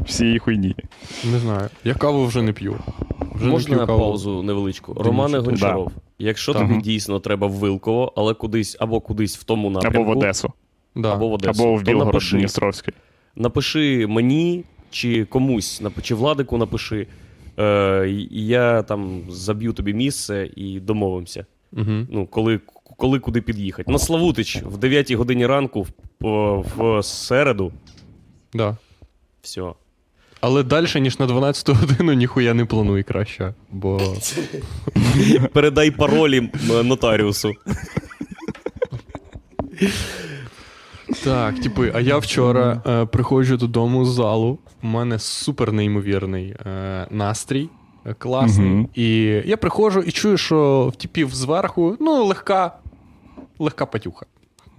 [0.00, 0.76] всієї хуйні?
[1.32, 1.68] Не знаю.
[1.84, 2.76] Я каву вже не п'ю.
[3.34, 3.98] Вже Можна не на каву.
[3.98, 4.94] паузу невеличку?
[4.94, 6.62] Романе Гончаров, якщо Так.
[6.62, 10.52] тобі дійсно треба в Вилково, але кудись або кудись в тому напрямку, Або в Одесу,
[10.96, 11.12] Да.
[11.14, 12.94] або в Одесу, або в Білгород напиши, Дністровський.
[13.36, 17.06] напиши мені чи комусь, чи Владику напиши.
[17.58, 21.46] Е, я там заб'ю тобі місце і домовимося.
[21.76, 22.06] Угу.
[22.10, 22.60] Ну, коли,
[22.96, 23.92] коли куди під'їхати.
[23.92, 25.86] На Славутич в 9 годині ранку
[26.20, 27.72] в, в середу.
[28.54, 28.76] Да.
[29.42, 29.72] Все.
[30.40, 33.54] Але далі, ніж на 12 годину, ніхуя не плануй краще.
[33.70, 34.00] Бо
[35.52, 36.50] Передай паролі
[36.84, 37.54] нотаріусу.
[41.24, 44.58] Так, типи, а я вчора е, приходжу додому з залу.
[44.82, 47.68] У мене супер неймовірний е, настрій,
[48.18, 48.68] класний.
[48.68, 48.88] Мгм.
[48.94, 49.06] І
[49.44, 52.72] я приходжу і чую, що в типів зверху, ну, легка,
[53.58, 54.26] легка патюха.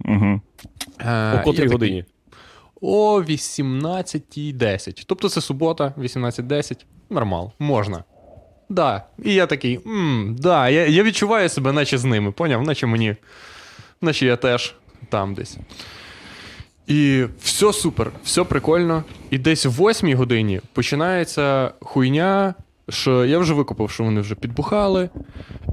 [0.04, 0.40] Угу.
[1.34, 2.04] О котрій годині?
[2.80, 5.04] О 18.10.
[5.06, 6.84] Тобто це субота, 18.10.
[7.10, 8.04] Нормал, можна.
[8.68, 9.02] Да.
[9.24, 12.62] І я такий, м, да, я, я відчуваю себе, наче з ними, поняв?
[12.62, 13.16] Наче мені.
[14.00, 14.74] Наче я теж
[15.08, 15.58] там десь.
[16.86, 19.04] І все супер, все прикольно.
[19.30, 22.54] І десь в 8 годині починається хуйня,
[22.88, 25.10] що я вже викупив, що вони вже підбухали,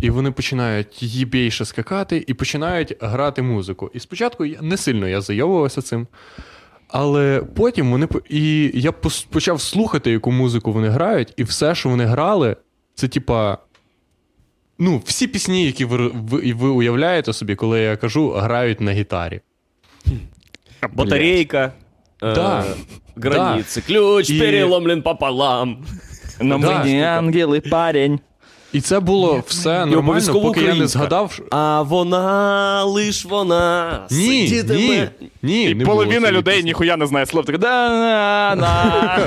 [0.01, 3.91] і вони починають їбейше скакати і починають грати музику.
[3.93, 6.07] І спочатку я не сильно я зайовувався цим.
[6.87, 8.91] Але потім вони і я
[9.29, 12.55] почав слухати, яку музику вони грають, і все, що вони грали,
[12.95, 13.57] це типа.
[14.79, 19.41] Ну, всі пісні, які ви, ви, ви уявляєте собі, коли я кажу, грають на гітарі.
[20.93, 21.73] Батарейка.
[22.23, 22.65] е, Да.
[23.15, 23.81] Границі.
[23.81, 25.85] Ключ І- переломлен пополам.
[26.43, 27.05] На Да, мені штука.
[27.17, 28.19] ангели парень.
[28.73, 31.39] І це було все нормально, обов'язково поки я не згадав.
[31.51, 33.99] А вона, лиш вона.
[34.11, 35.07] Ні, ні,
[35.43, 35.63] ні.
[35.63, 36.69] І не половина цієї людей пісні.
[36.69, 37.45] ніхуя не знає слов.
[37.45, 39.19] Так да на на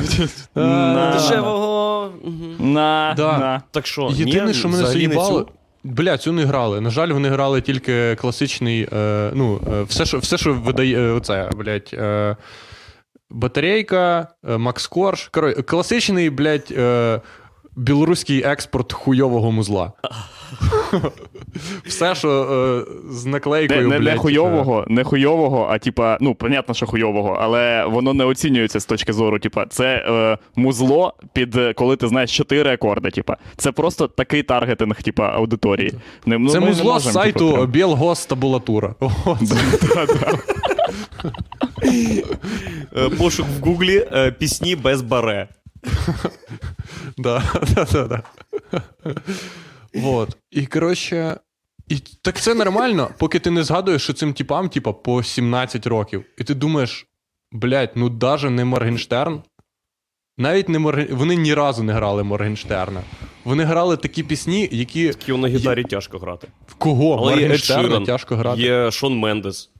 [0.95, 2.11] на Дешевого.
[2.59, 3.63] На на.
[3.71, 5.41] Так що, Єдине, що мене не заїбало.
[5.41, 5.49] цю?
[5.85, 6.81] Бля, цю не грали.
[6.81, 8.89] На жаль, вони грали тільки класичний.
[8.93, 10.99] Е, ну, е, все, що, все, що видає.
[10.99, 11.91] е, Оце, блядь.
[11.93, 12.37] Е,
[13.31, 15.29] батарейка, е, Макс Корж.
[15.33, 17.21] Коротше, класичний, блядь, е,
[17.77, 19.93] білоруський експорт хуйового музла.
[21.87, 23.89] Все, що е, з наклейкою.
[23.89, 28.25] не, не блядь, хуйового, не хуйового, а типа, ну, понятно, що хуйового, але воно не
[28.25, 29.39] оцінюється з точки зору.
[29.39, 33.11] Типа, це е, музло під коли ти знаєш чотири акорди.
[33.11, 35.93] Типа, це просто такий таргетинг, типа аудиторії.
[36.27, 38.95] Не, ну, Це не музло з сайту типу, Білгостабулатура.
[42.97, 45.49] Е, Пошук в Гуглі е, пісні без баре.
[47.19, 47.43] Да,
[47.75, 48.23] да, да, да.
[49.95, 50.37] Вот.
[50.51, 51.37] І коротше.
[51.89, 56.25] І так це нормально, поки ти не згадуєш, що цим типам, типа, по 17 років.
[56.39, 57.07] І ти думаєш,
[57.53, 59.43] блядь, ну даже не Моргенштерн.
[60.39, 61.09] Навіть не Морген...
[61.11, 63.03] Вони ні разу не грали Моргенштерна.
[63.45, 65.09] Вони грали такі пісні, які.
[65.09, 66.49] Тільки на гітарі тяжко грати.
[66.67, 67.15] В кого?
[67.15, 68.63] Але є Моргенштерна тяжко грати.
[68.63, 69.71] є Шон Мендес.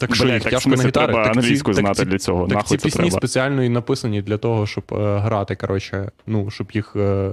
[0.00, 0.90] Так що їх тяжко на гітарі.
[0.92, 2.46] треба Так ці- англійську так знати ці- для цього.
[2.46, 3.16] Так Нахуй ці це пісні треба.
[3.18, 6.96] спеціально і написані для того, щоб е, грати, коротше, ну, щоб їх.
[6.96, 7.32] Е...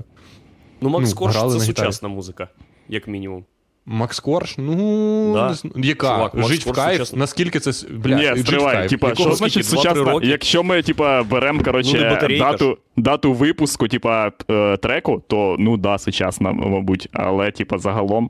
[0.81, 2.47] Ну, Макс Ну, Корж грали це сучасна музика,
[2.89, 3.43] як мінімум.
[3.89, 5.55] Макс Корж, ну Да.
[5.75, 6.15] не яка?
[6.15, 6.91] Чувак, Макс жить в кайф?
[6.93, 7.19] сучасний.
[7.19, 10.19] Наскільки це с- бля, Ні, стривай, типа, що значить Два-три сучасна?
[10.23, 15.77] Якщо ми, типа, беремо, Ну, коротше, батарейка дату, дату випуску, типа, е, треку, то ну
[15.77, 18.29] да, сучасна, мабуть, але, типа, загалом.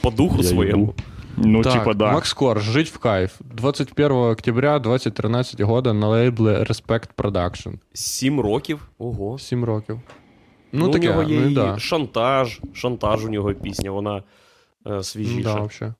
[0.00, 0.94] По духу я своєму.
[1.36, 2.12] Ну, Так, типа, да.
[2.12, 3.32] Макс Корж, жить в кайф.
[3.40, 7.74] 21 октября 2013 года на лейблі Respect Production.
[7.92, 8.88] Сім років.
[8.98, 9.38] Ого.
[9.38, 10.00] 7 років.
[10.72, 11.78] Ну, Ну, у нього є ну, і да.
[11.78, 12.60] шантаж.
[12.74, 14.22] Шантаж у нього пісня, вона е,
[14.84, 15.94] Ну, да, свіжіша.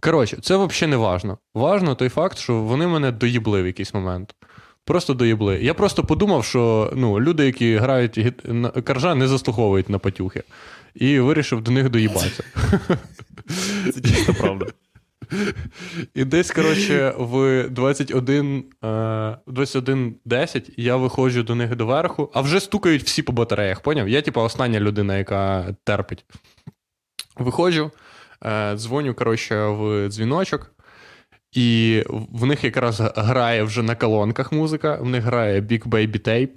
[0.00, 1.38] Коротше, це взагалі не важно.
[1.54, 4.34] Важно той факт, що вони мене доїбли в якийсь момент.
[4.84, 5.58] Просто доїбли.
[5.62, 10.42] Я просто подумав, що ну, люди, які грають гіт- каржа, не заслуговують на патюхи.
[10.94, 12.44] І вирішив до них доїбатися.
[13.94, 14.66] Це чисто правда.
[16.14, 23.02] І десь, коротше, в 21, е, 21.10 я виходжу до них доверху, а вже стукають
[23.02, 24.08] всі по батареях, поняв?
[24.08, 26.24] Я, типа, остання людина, яка терпить.
[27.36, 27.90] Виходжу,
[28.44, 30.74] е, дзвоню, коротше, в дзвіночок,
[31.52, 36.56] і в них якраз грає вже на колонках музика, в них грає Big Baby Tape.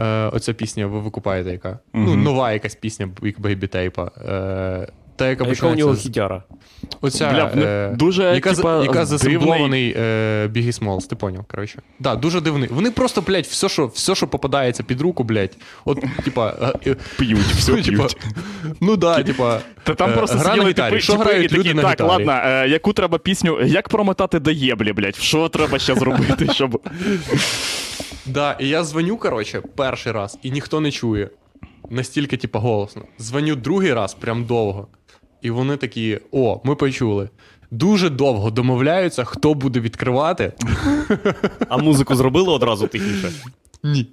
[0.00, 1.78] Е, оця пісня, ви викупаєте, яка?
[1.94, 4.30] Ну, нова якась пісня Big Baby Tape.
[4.30, 6.42] Е, та, яка А яка у нього хітяра?
[7.00, 11.82] Оця, Бля, е, дуже, яка, типа, яка засемблований е, Biggie Smalls, ти поняв, коротше.
[11.98, 12.68] Да, дуже дивний.
[12.72, 16.96] Вони просто, блядь, все, що, все, що попадається під руку, блядь, от, типа, е, е,
[17.18, 18.06] П'ють, все ну, типа,
[18.80, 19.60] ну да, типа.
[19.82, 20.90] Та там е, просто гра на сиділи гітарі.
[20.90, 22.08] типи, Що типи грають і люди такі, на так, гітарі?
[22.08, 26.80] ладно, е, яку треба пісню, як промотати до єблі, блядь, що треба ще зробити, щоб...
[28.26, 31.30] Да, і я дзвоню, коротше, перший раз, і ніхто не чує.
[31.90, 33.02] Настільки, типа, голосно.
[33.20, 34.88] Дзвоню другий раз, прям довго.
[35.42, 37.28] І вони такі: о, ми почули.
[37.70, 40.52] Дуже довго домовляються, хто буде відкривати.
[41.68, 43.32] А музику зробили одразу тихіше?
[43.82, 44.06] Ні.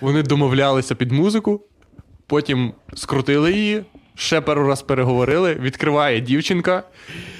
[0.00, 1.60] Вони домовлялися під музику,
[2.26, 6.82] потім скрутили її, ще пару раз переговорили, відкриває дівчинка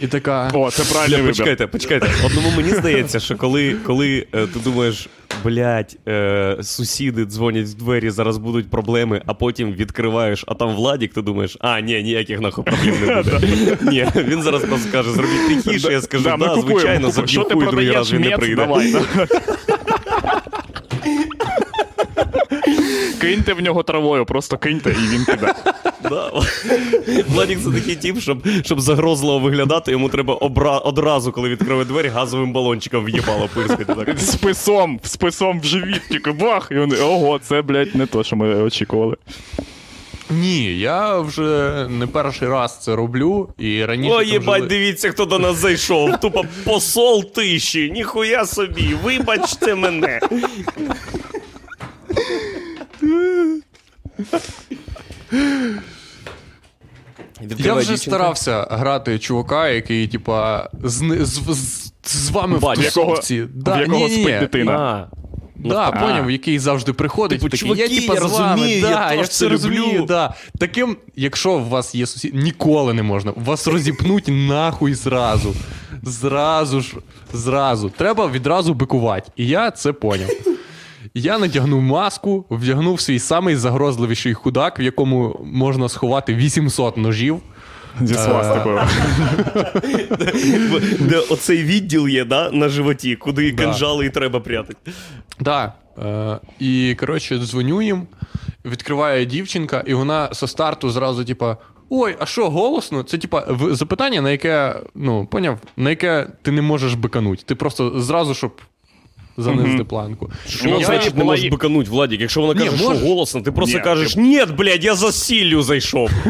[0.01, 0.51] і така.
[0.55, 1.26] О, це вибір.
[1.26, 2.11] почекайте, почекайте.
[2.26, 5.09] Одному мені здається, що коли, коли е, ти думаєш,
[5.45, 11.14] блядь, е, сусіди дзвонять в двері, зараз будуть проблеми, а потім відкриваєш, а там Владік,
[11.14, 13.41] ти думаєш, а, ні, ніяких нахуй проблем не буде.
[13.82, 18.12] Ні, він зараз просто скаже, зробіть тихіше, я скажу, Да, звичайно, заб'ю хуй, другий раз
[18.12, 18.68] він не прийде.
[23.20, 25.55] Киньте в нього травою, просто киньте, і він піде.
[26.11, 26.33] Да.
[27.29, 30.79] Владік це такий тип, щоб, щоб загрозливо виглядати, йому треба обра...
[30.79, 33.85] одразу, коли відкриває двері, газовим балончиком в'їбало пирскати.
[33.85, 34.21] Так.
[34.21, 38.37] Списом, з списом в живіт, тільки бах, і вони, ого, це, блядь, не то, що
[38.37, 39.17] ми очікували.
[40.31, 44.15] Ні, я вже не перший раз це роблю, і раніше.
[44.15, 46.21] О, їбать, жили- дивіться, хто до нас зайшов.
[46.21, 50.21] Тупо посол тиші, ніхуя собі, вибачте мене.
[57.59, 63.43] Я вже старався грати чувака, який, типа, з, з, з, з вами Бать, в тусовці.
[63.43, 64.22] в якого ні-ні-ні.
[64.22, 64.72] спить дитина.
[64.72, 65.16] А,
[65.59, 65.93] Да, А.
[66.01, 67.39] поняв, який завжди приходить.
[67.41, 69.82] Типу, такий, чуваки, я, типа, я з вами, розумію, да, я я, все розумію.
[69.87, 70.05] люблю.
[70.07, 70.34] Да.
[70.59, 73.32] Таким, якщо у вас є сусід, ніколи не можна.
[73.37, 75.55] Вас розіпнуть нахуй зразу.
[76.03, 76.95] Зразу ж,
[77.32, 77.91] зразу.
[77.91, 79.30] Треба відразу бикувати.
[79.37, 80.28] І я це поняв.
[81.19, 87.41] Я надягнув маску, вдягнув свій самий загрозливіший худак, в якому можна сховати 800 ножів.
[88.01, 88.81] Зі свастикою.
[91.01, 94.93] де оцей відділ є, да, на животі, куди кинжали і треба прятати.
[95.41, 95.73] Да.
[96.05, 98.07] Е, і, коротше, дзвоню їм,
[98.64, 101.57] відкриває дівчинка, і вона со старту зразу, типа.
[101.91, 103.03] Ой, а що, голосно?
[103.03, 107.45] Це типа запитання, на яке, ну, поняв, на яке ти не можеш бикануть.
[107.47, 108.61] Ти просто зразу, щоб
[109.37, 110.30] занизити планку.
[110.49, 112.20] Що Ну, значить не була можеш бикануть, Владік?
[112.20, 116.11] Якщо вона каже, що голосно, ти просто Ні, кажеш, ні, блядь, я за сіллю зайшов.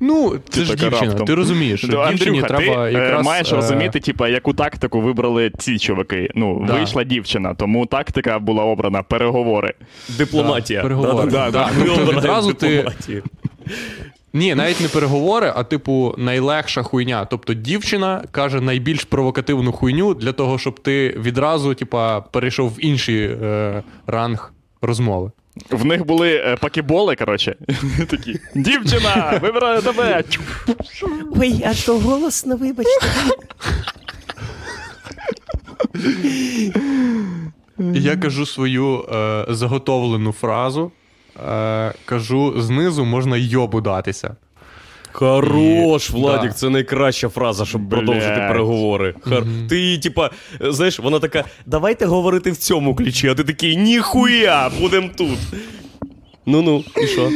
[0.00, 1.26] Ну, це ж дівчина, раптом.
[1.26, 3.26] ти розумієш, що Ну, дівчині Андрюха, треба ти е, якраз...
[3.26, 6.30] маєш е, розуміти, типа, яку тактику вибрали ці чуваки.
[6.34, 6.72] Ну, Да.
[6.74, 9.74] вийшла дівчина, тому тактика була обрана переговори.
[10.08, 10.82] Дипломатія.
[10.82, 11.30] переговори.
[11.78, 13.22] Ми тобто ти-.
[14.32, 17.24] Ні, навіть не переговори, а типу найлегша хуйня.
[17.24, 23.24] Тобто дівчина каже найбільш провокативну хуйню для того, щоб ти відразу, типа, перейшов в інший
[23.24, 24.52] е, ранг
[24.82, 25.30] розмови.
[25.70, 27.56] В них були е, пакеболи, коротше.
[28.08, 28.38] Такі.
[28.54, 29.38] Дівчина!
[29.42, 30.24] Вибираю тебе!
[31.40, 33.06] Ой, а то голосно, вибачте.
[37.94, 40.92] Я кажу свою е, заготовлену фразу.
[41.48, 44.36] Е, кажу, знизу можна йобу датися.
[45.12, 46.56] Хорош, І- Владік, да.
[46.56, 47.90] це найкраща фраза, щоб Блядь.
[47.90, 49.14] продовжити переговори.
[49.20, 49.44] Хар...
[49.68, 50.30] Ти, їй, типа,
[50.60, 55.38] знаєш, вона така, давайте говорити в цьому ключі, а ти такий, ніхуя, будем тут.
[56.46, 57.30] Ну-ну, і що?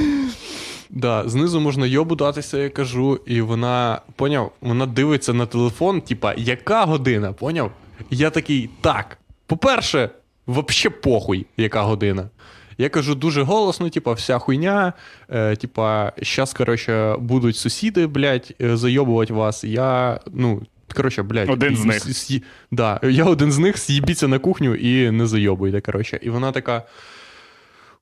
[0.90, 6.34] Да, знизу можна йобу датися, я кажу, і вона поняв, вона дивиться на телефон, типа,
[6.36, 7.70] яка година, поняв?
[8.10, 9.18] І я такий, так.
[9.46, 10.10] По-перше,
[10.46, 12.30] вообще похуй, яка година.
[12.78, 14.92] Я кажу дуже голосно, типа, вся хуйня.
[15.30, 19.64] Е, типа, щас, коротше, будуть сусіди, блядь, е, зайобувати вас.
[19.64, 20.62] Я, ну,
[20.96, 21.50] коротше, блядь.
[21.50, 21.96] Один з них.
[21.96, 26.18] с- с- Да, я один з них, з'їбіться на кухню і не зайобуйте, коротше.
[26.22, 26.82] І вона така.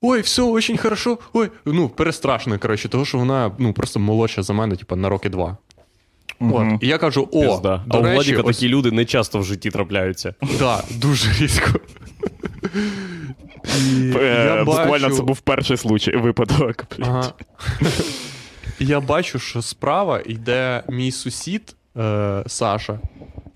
[0.01, 1.19] Ой, все, очень хорошо.
[1.33, 5.29] Ой, ну, перестрашно, коротше, того, що вона ну, просто молодша за мене, типу, на роки
[5.29, 5.57] два.
[6.41, 6.67] От.
[6.83, 7.85] І я кажу: о, Пізда.
[7.87, 10.35] до а у речі, Владіка ось, такі люди не часто в житті трапляються.
[10.59, 11.81] да, дуже різко.
[12.75, 16.85] І Е, я Буквально бачу- це був перший случай, випадок.
[17.01, 17.33] Ага.
[18.79, 22.99] Я бачу, що справа йде мій сусід е, Саша.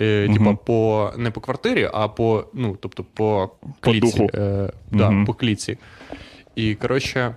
[0.00, 3.50] Е, Типа по не по квартирі, а по, ну, тобто по
[3.80, 4.28] По клітці.
[4.34, 5.78] Е, да, по клітці.
[6.56, 7.34] І коротше,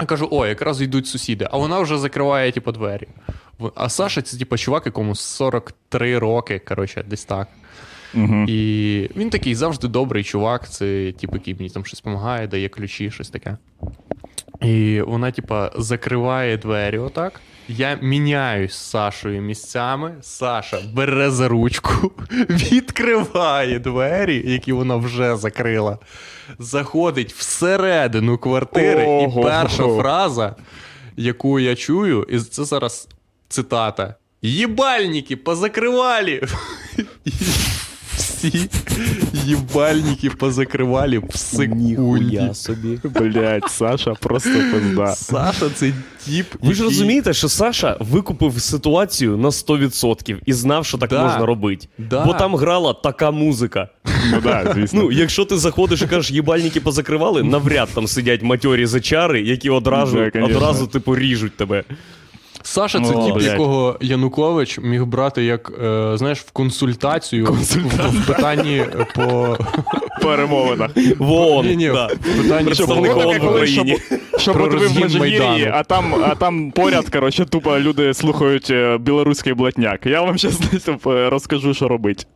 [0.00, 3.08] я кажу: о, якраз йдуть сусіди, а вона вже закриває типу, двері.
[3.74, 7.48] А Саша це типу, чувак, якому 43 роки, коротше, десь так.
[8.14, 8.46] Мгм.
[8.48, 13.10] І він такий завжди добрий чувак, це типу, який мені там щось допомагає, дає ключі,
[13.10, 13.56] щось таке.
[14.62, 17.40] І вона, типа, закриває двері отак.
[17.68, 20.14] Я міняюсь з Сашою місцями.
[20.22, 22.12] Саша бере за ручку,
[22.50, 25.98] відкриває двері, які вона вже закрила,
[26.58, 29.40] заходить всередину квартири, Ого.
[29.40, 30.56] і перша фраза,
[31.16, 33.08] яку я чую, і це зараз
[33.48, 36.42] цитата: Єбальники позакривали!
[38.40, 38.68] Всі
[39.46, 42.42] їбальники позакривали в секунді.
[42.54, 42.98] собі.
[43.04, 45.06] Блядь, Саша просто пизда.
[45.14, 45.92] Саша це
[46.24, 46.46] тіп.
[46.60, 51.22] Ви ж який- розумієте, що Саша викупив ситуацію на 100% і знав, що так Да.
[51.24, 51.88] можна робити.
[51.98, 52.24] Да.
[52.24, 53.88] Бо там грала така музика.
[54.32, 55.02] Ну да, звісно.
[55.02, 60.16] Ну, якщо ти заходиш і кажеш, їбальники позакривали, навряд там сидять матьорі зачари, які одразу,
[60.16, 60.56] Да, конечно.
[60.56, 61.84] одразу типу, ріжуть тебе.
[62.70, 63.44] Саша це О, тіп, блядь.
[63.44, 67.56] якого Янукович міг брати як, е, знаєш, в консультацію в,
[68.10, 69.58] в питанні по
[70.22, 70.90] перемовинах.
[71.18, 72.06] Вон, Ні-ні, да.
[72.06, 73.98] в питанні Представник по- ООН в Україні.
[74.38, 75.72] Щоб Про розгін Межигір'ї, Майдану.
[75.74, 80.06] а там, а там поряд, коротше, тупо люди слухають е, білоруський блатняк.
[80.06, 80.60] Я вам зараз
[81.04, 82.26] розкажу, що робить.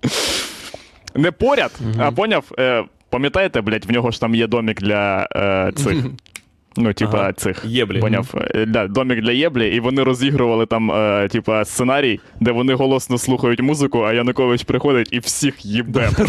[1.15, 2.45] Не поряд, а поняв?
[2.59, 5.97] Е, Пам'ятаєте, блядь, в нього ж там є домик для е, цих.
[6.77, 7.33] Ну, типа, Ага.
[7.33, 7.63] цих.
[7.65, 8.01] Єблі.
[8.01, 8.35] Поняв?
[8.55, 13.19] Е, Да, домик для єблі, і вони розігрували там, е, типа, сценарій, де вони голосно
[13.19, 16.11] слухають музику, а Янукович приходить і всіх їбе.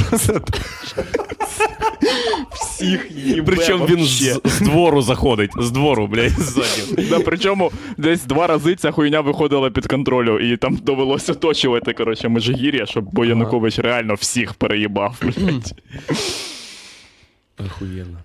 [2.52, 3.44] Всіх їбе.
[3.46, 5.52] Причому він з, з двору заходить.
[5.60, 7.08] З двору, блядь, ззаді.
[7.10, 12.30] Да, причому десь два рази ця хуйня виходила під контролю, і там довелося оточувати, коротше,
[12.30, 15.74] Межигір'я, щоб бо Янукович реально всіх переїбав, блядь.
[17.66, 18.18] Охуєнно.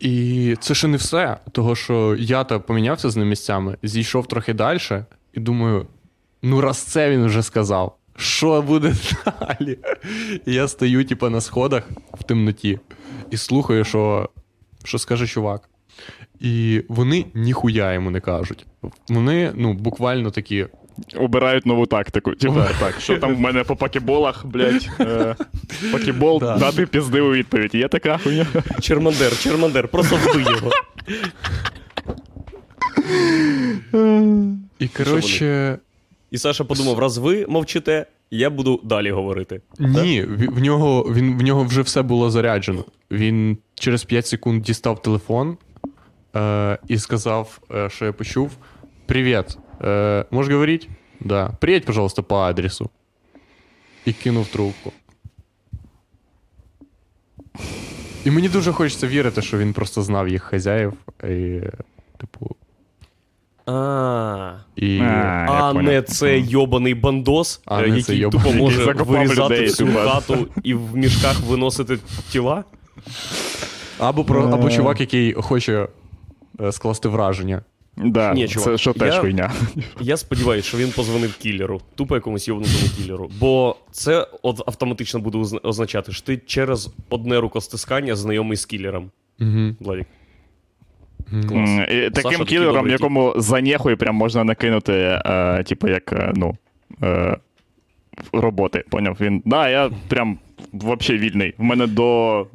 [0.00, 4.54] І це ще не все, того що я то помінявся з ним місцями, зійшов трохи
[4.54, 4.78] далі,
[5.34, 5.86] і думаю:
[6.42, 8.94] ну, раз це він вже сказав, що буде
[9.40, 9.78] далі?
[10.46, 11.82] І я стою, типу, на сходах
[12.14, 12.80] в темноті
[13.30, 14.28] і слухаю, що,
[14.84, 15.68] що скаже чувак.
[16.40, 18.66] І вони ніхуя йому не кажуть.
[19.08, 20.66] Вони, ну, буквально такі.
[21.16, 22.32] Обирають нову тактику.
[22.32, 25.36] Типа, так, що там в мене по пакеболах, блядь, е,
[25.92, 26.58] пакебол, Да.
[26.58, 27.74] дати піздиву відповідь.
[27.74, 28.46] Є така хуйня.
[28.80, 30.70] Чермандер, Чермандер, просто вбий його.
[34.78, 35.78] І коротше,
[36.30, 39.60] І Саша подумав: раз ви мовчите, я буду далі говорити.
[39.78, 42.84] Ні, в, в нього він в нього вже все було заряджено.
[43.10, 45.56] Він через 5 секунд дістав телефон
[46.36, 48.50] е, і сказав, е, що я почув:
[49.06, 50.88] Привіт, е, можеш говорити?
[51.20, 51.50] Да.
[51.60, 52.90] Приїдь, пожалуйста, по адресу.
[54.04, 54.92] І кинув трубку.
[58.24, 60.92] І мені дуже хочеться вірити, що він просто знав їх хазяїв.
[61.24, 61.60] І,
[62.18, 62.56] типу,
[63.66, 64.98] А, і.
[64.98, 65.92] А, я а понял.
[65.92, 69.66] не це йобаний бандос, А, е, це який йобаний, тупо може який закопав вирізати людей,
[69.66, 71.98] всю хату і в мішках виносити
[72.30, 72.64] тіла?
[73.98, 74.52] Або, про, Е.
[74.52, 75.88] або чувак, який хоче
[76.60, 77.62] е, скласти враження.
[78.04, 79.52] Да, Ні, чувак, це що теж я- хуйня.
[80.00, 83.30] Я сподіваюся, що він позвонив кілеру, тупо якомусь йобнутому кілеру.
[83.40, 89.10] Бо це от автоматично буде означати, що ти через одне рукостискання знайомий з кілером.
[89.40, 89.74] Угу.
[89.80, 90.06] Владик.
[91.32, 94.92] М, і Таким такий кілером, якому за нехуй прям можна накинути,
[95.26, 96.56] е, типу, як, е, ну,
[97.02, 97.36] е,
[98.32, 98.84] роботи.
[98.90, 99.16] Поняв?
[99.20, 100.38] Він, да, я прям
[100.72, 101.54] вообще вільний.
[101.58, 102.46] В мене до,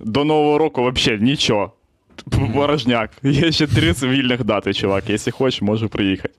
[0.00, 1.72] до Нового року вообще нічого.
[2.26, 3.10] Ворожняк.
[3.22, 5.04] Є ще три цивільних дати, чувак.
[5.10, 6.34] Якщо хочеш, можу приїхати.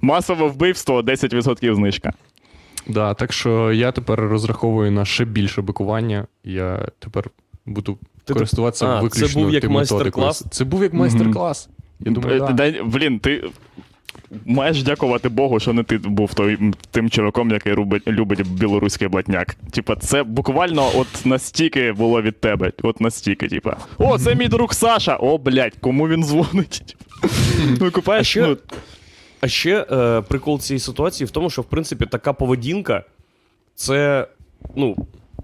[0.00, 2.12] Масове вбивство 10% знижка.
[2.88, 6.26] Да, так що я тепер розраховую на ще більше бикування.
[6.44, 7.30] Я тепер
[7.66, 9.28] буду Ти користуватися а, виключно.
[9.28, 10.26] це був як тим методикою.
[10.26, 10.44] майстер-клас?
[10.50, 11.68] Це був як майстер-клас.
[12.00, 12.70] Я думаю, Е, да.
[12.70, 13.44] да, Блін, ти
[14.46, 16.58] маєш дякувати Богу, що не ти був той,
[16.90, 19.56] тим чуваком, який рубить, любить білоруський блатняк.
[19.70, 22.72] Типа, це буквально от настільки було від тебе.
[22.82, 23.76] От настільки, типа.
[23.98, 25.16] О, це мій друг Саша!
[25.16, 26.96] О, блядь, кому він дзвонить?
[27.80, 28.56] Ну, А ще, ну,
[29.40, 33.04] а ще е, прикол цієї ситуації в тому, що в принципі така поведінка
[33.74, 34.26] це
[34.76, 34.96] ну,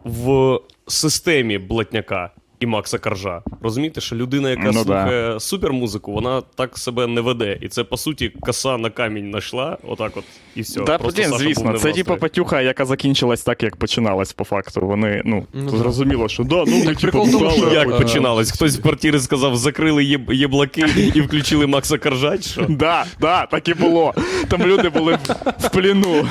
[0.05, 2.31] в системі блатняка
[2.61, 3.43] і Макса Каржа.
[3.63, 4.83] Розумієте, що людина, яка Ну да.
[4.85, 7.59] слухає супермузику, вона так себе не веде.
[7.61, 10.81] І це по суті коса на камінь знайшла, отак от, і все.
[10.81, 12.19] Та, Просто блін, звісно, це типа настрої.
[12.21, 14.81] патюха, яка закінчилась так, як починалась по факту.
[14.87, 18.53] Вони, ну, Ну, зрозуміло, що да, ну, ми, типа, прикол тому, що- Як починалось?
[18.53, 20.85] Хтось в квартирі сказав, закрили єб- єблаки
[21.15, 22.67] і включили Макса Каржа, що?
[22.69, 24.15] Да, да, так і було.
[24.49, 26.27] Там люди були в, в пліну.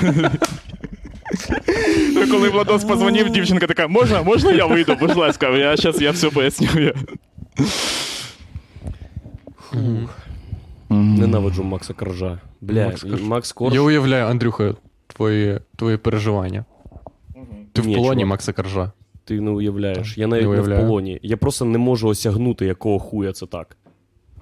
[2.13, 6.11] Ну, Коли Владос позвонив, дівчинка така, можна, можна я вийду, будь ласка, я зараз я
[6.11, 6.67] все поясню.
[10.89, 12.39] Ненавиджу Макса Каржа.
[12.61, 13.21] Бля, Макс Корж.
[13.21, 13.73] Макс Корж.
[13.73, 14.75] Я уявляю, Андрюха,
[15.07, 16.65] твої, твої переживання.
[17.73, 18.25] Ти в полоні.
[18.25, 18.91] Макса Коржа.
[19.25, 20.17] Ти не уявляєш.
[20.17, 21.19] Я навіть Не не, в полоні.
[21.23, 23.77] Я просто не можу осягнути, якого хуя це так.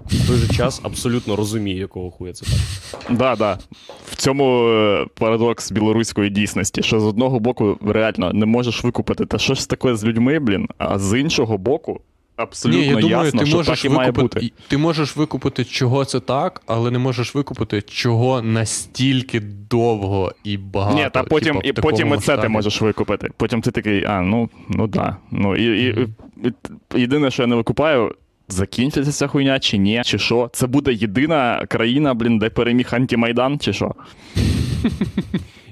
[0.07, 3.17] В той же час абсолютно розумію, якого хуя це так.
[3.17, 3.57] Да, да.
[4.05, 9.37] В цьому е, парадокс білоруської дійсності, що з одного боку реально не можеш викупити, та
[9.37, 12.01] що ж таке з людьми, блін, а з іншого боку,
[12.35, 14.53] абсолютно Ні, я думаю, ясно, ти що можеш так і має викупити, бути.
[14.67, 19.39] ти можеш викупити, чого це так, але не можеш викупити, чого настільки
[19.69, 20.97] довго і багато.
[20.97, 23.29] Ні, та потім, типу, і потім і це ти можеш викупити.
[23.37, 25.17] Потім ти такий, а, ну, ну да.
[25.31, 26.07] Ну, і, і,
[26.43, 26.47] і,
[26.95, 28.15] і, єдине, що я не викупаю,
[28.47, 30.49] закінчиться ця хуйня чи ні, чи що.
[30.53, 33.95] Це буде єдина країна, блін, де переміг антимайдан, чи що?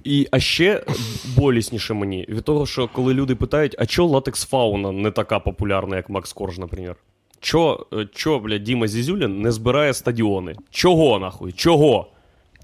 [0.03, 0.83] І, а ще
[1.37, 5.95] болісніше мені від того, що коли люди питають, а чо латекс фауна не така популярна,
[5.95, 6.97] як Макс Корж, наприклад?
[7.39, 10.55] Чо, е, чо, бля, Діма Зізюлін не збирає стадіони?
[10.69, 11.51] Чого нахуй?
[11.51, 12.07] Чого?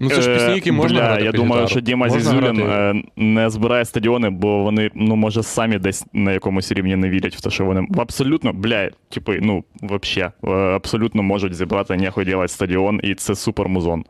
[0.02, 1.68] Ну це ж Е, пісні, які можна Бля, грати Я під думаю, гітару.
[1.68, 6.06] що Діма Можна Зізюлін грати- е, не збирає стадіони, бо вони, ну, може, самі десь
[6.12, 10.50] на якомусь рівні не вірять в те, що вони абсолютно, бля, типи, ну, вообще, е,
[10.50, 14.04] абсолютно можуть зібрати нехуй делать стадіон, і це супер музон.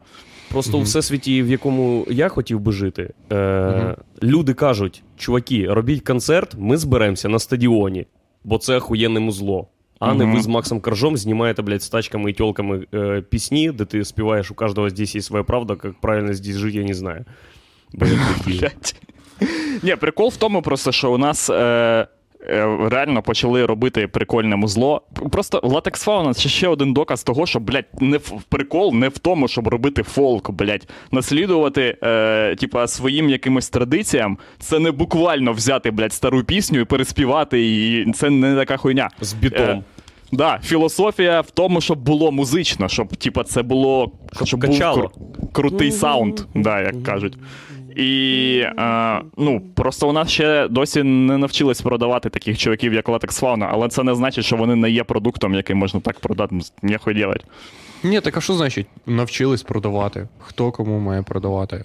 [0.53, 6.55] Просто у всесвіті, в якому я хотів би жити, е, люди кажуть: чуваки, робіть концерт,
[6.59, 8.07] ми зберемося на стадіоні,
[8.45, 9.67] бо це охуєнне музло.
[10.01, 13.85] А не ви з Максом Коржом знімаєте, блядь, з тачками і тілками е, пісні, де
[13.85, 17.25] ти співаєш у кожного здесь є своя правда, як правильно здесь жити, я не знаю.
[17.93, 18.95] Блядь,
[19.83, 21.51] Ні, прикол в тому, просто що у нас.
[21.51, 21.55] Е...
[22.49, 25.03] е, Реально почали робити прикольне музло.
[25.33, 29.19] Просто латекс фауна це ще один доказ того, що, блядь, не в прикол не в
[29.19, 30.89] тому, щоб робити фолк, блядь.
[31.13, 34.39] Наслідувати, е, типа, своїм якимось традиціям.
[34.59, 39.11] Це не буквально взяти, блядь, стару пісню і переспівати, і це не така хуйня.
[39.21, 39.69] З бітом.
[39.69, 39.83] Е,
[40.33, 44.13] Да, філософія в тому, щоб було музично, щоб типа це було
[44.45, 45.03] Щоб був качало.
[45.03, 47.39] кру- крутий саунд, да, як кажуть.
[47.97, 53.41] І е, ну, просто у нас ще досі не навчились продавати таких чуваків, як Latex
[53.43, 56.59] Fauna, але це не значить, що вони не є продуктом, який можна так продати.
[56.83, 57.45] Ніхуй делать.
[58.03, 58.87] Ні, так а що значить?
[59.07, 60.29] Навчились продавати.
[60.39, 61.85] Хто кому має продавати?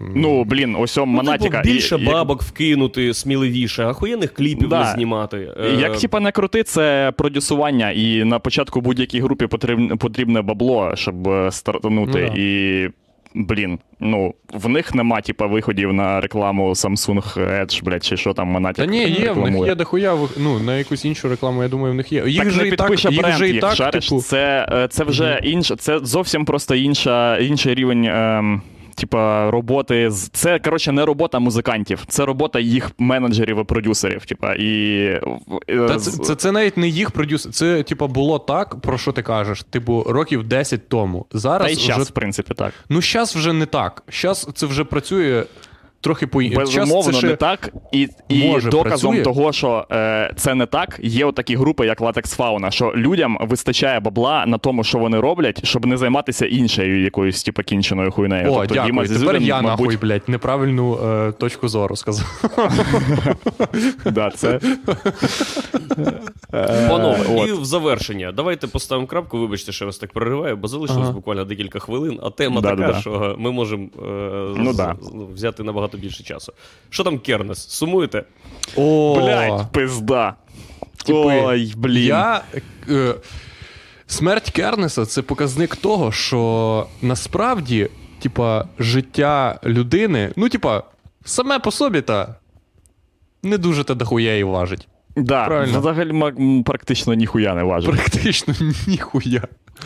[0.00, 1.60] Ну, блін, ось Ну, монатіка.
[1.62, 4.84] типу, більше І- як- бабок вкинути сміливіше, ахуєнних кліпів Да.
[4.84, 5.48] не знімати.
[5.60, 10.92] Е, Як типа не крути, це продюсування, і на початку будь-якій групі потрібне, потрібне бабло,
[10.94, 12.20] щоб е, стартанути.
[12.20, 12.40] Ну да.
[12.42, 12.88] І
[13.34, 18.48] блін, ну в них нема типа виходів на рекламу Samsung Edge, блядь, чи що там
[18.48, 21.92] Монатік Та ні, є, в них є дохуя, ну, на якусь іншу рекламу, я думаю,
[21.92, 22.24] в них є.
[22.26, 24.08] Їх так же не і так, підпише їх бренд же і їх, так, шариш.
[24.08, 28.04] типу, Це, е, це вже інше, це зовсім просто інша, інший рівень.
[28.04, 28.62] Ем,
[28.96, 30.28] типа, роботи з.
[30.28, 34.24] Це, коротше, не робота музикантів, це робота їх менеджерів і продюсерів.
[34.24, 35.20] Типа, і...
[35.66, 37.52] Та це, це, це навіть не їх продюсер.
[37.52, 39.62] Це, типа, було так, про що ти кажеш?
[39.70, 41.26] Типу, років 10 тому.
[41.32, 42.72] Зараз Та й час, вже в принципі, так.
[42.88, 44.02] Ну, зараз вже не так.
[44.12, 45.44] Зараз це вже працює
[46.06, 46.64] трохи по іншому.
[46.66, 47.72] Безумовно, не так.
[47.92, 49.34] І, і може, доказом працює.
[49.34, 54.00] того, що е, це не так, є отакі групи, як Latex Fauna, що людям вистачає
[54.00, 58.52] бабла на тому, що вони роблять, щоб не займатися іншою якоюсь типу, кінченою хуйнею.
[58.52, 58.86] О, тобто, дякую.
[58.86, 62.42] Діма Тепер Зізулін, я мабуть, нахуй, блядь, неправильну е, точку зору сказав.
[64.04, 64.60] Да, це...
[66.88, 68.32] Панове, і в завершення.
[68.32, 69.38] Давайте поставимо крапку.
[69.38, 73.36] Вибачте, що я вас так перериваю, бо залишилось буквально декілька хвилин, а тема така, що
[73.38, 74.08] ми можемо е,
[74.56, 76.52] ну, взяти набагато більше часу.
[76.90, 77.68] Що там Кернес?
[77.68, 78.24] Сумуєте?
[78.76, 80.34] О, Блядь, пизда.
[81.04, 82.04] Типи, Ой, блін.
[82.04, 82.42] Я,
[82.88, 83.14] е,
[84.06, 87.88] смерть Кернеса це показник того, що насправді,
[88.18, 90.82] типа, життя людини, ну, типа,
[91.24, 92.34] саме по собі та
[93.42, 94.88] не дуже та дохуя і важить.
[95.16, 95.80] Да, Правильно.
[95.80, 97.90] взагалі м, практично ніхуя не важить.
[97.90, 98.54] Практично
[98.86, 99.42] ніхуя.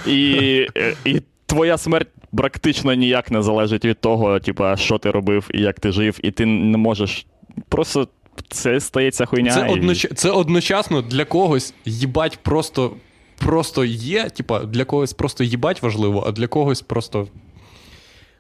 [0.06, 0.36] І,
[0.76, 5.60] е, і твоя смерть практично ніяк не залежить від того, типа, що ти робив і
[5.60, 7.26] як ти жив, і ти не можеш.
[7.68, 8.08] Просто
[8.48, 9.54] це стається хуйня.
[9.54, 9.72] Це, і...
[9.72, 10.06] одноч...
[10.14, 12.92] це одночасно для когось їбать просто.
[13.38, 17.28] Просто є, типа, для когось просто їбать важливо, а для когось просто.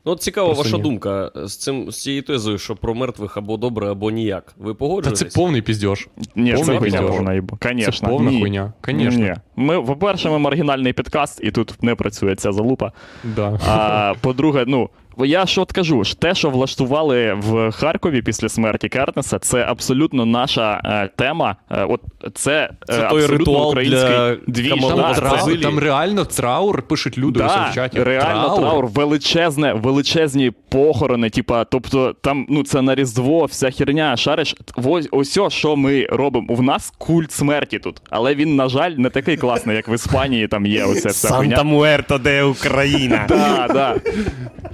[0.04, 0.82] Ну, от цікава Просто ваша ні.
[0.82, 4.54] думка з цим з цією тезою, що про мертвих або добре, або ніяк.
[4.58, 5.32] Ви Та погоджуєтесь?
[5.32, 6.08] це повний піздьош.
[6.36, 7.02] Ні, повна це хуйня.
[7.02, 7.92] повна їб- Конечно.
[8.08, 8.40] Це повна ні.
[8.40, 8.72] хуйня.
[8.80, 9.20] Конечно.
[9.20, 9.34] Ні.
[9.56, 12.92] Ми, по-перше, ми маргінальний підкаст, і тут не працює ця залупа.
[13.36, 13.60] Да.
[13.66, 14.88] А по-друге, ну.
[15.24, 20.80] Я що от кажу, те, що влаштували в Харкові після смерті Кернеса, це абсолютно наша
[20.84, 21.56] е, тема.
[21.70, 22.00] Е, от
[22.34, 24.70] це, Це е, той ритуал український для двіж.
[24.70, 28.02] Там, Да, траур, там реально траур пишуть люди Да, в чаті.
[28.02, 31.30] реально траур, величезне, величезні похорони.
[31.30, 34.16] Типа, тобто, там ну це на Різдво, вся херня.
[34.16, 36.46] Шариш, ось ось що ми робимо.
[36.48, 40.48] У нас культ смерті тут, але він, на жаль, не такий класний, як в Іспанії.
[40.48, 41.62] Там є оце хуйня.
[41.62, 43.24] Муерто, де Україна.
[43.28, 43.96] Да, да.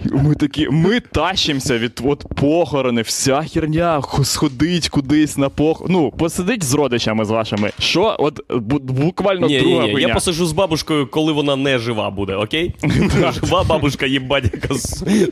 [0.04, 5.82] Ми такі, ми тащимося від от похорони, вся херня, сходить кудись на пох...
[5.88, 7.70] Ну, посидить з родичами з вашими.
[7.78, 8.16] Що?
[8.18, 12.10] От бу- буквально Ні, друга ні, ні, я посижу з бабушкою, коли вона не жива
[12.10, 12.74] буде, окей?
[13.44, 14.74] Жива бабушка, їбать, яка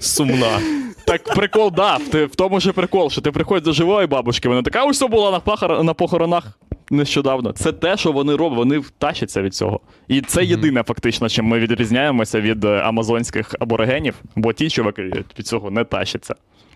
[0.01, 0.61] сумна.
[1.07, 4.85] Так прикол, да, в, тому же прикол, що ти приходиш до живої бабушки, вона така,
[4.85, 5.43] ось була
[5.83, 6.59] на похоронах
[6.95, 7.53] нещодавно.
[7.53, 9.81] Це те, що вони роблять, вони тащаться від цього.
[10.09, 15.03] І це єдине, фактично, чим ми відрізняємося від е, амазонських аборигенів, бо ті чуваки
[15.39, 16.35] від цього не тащаться.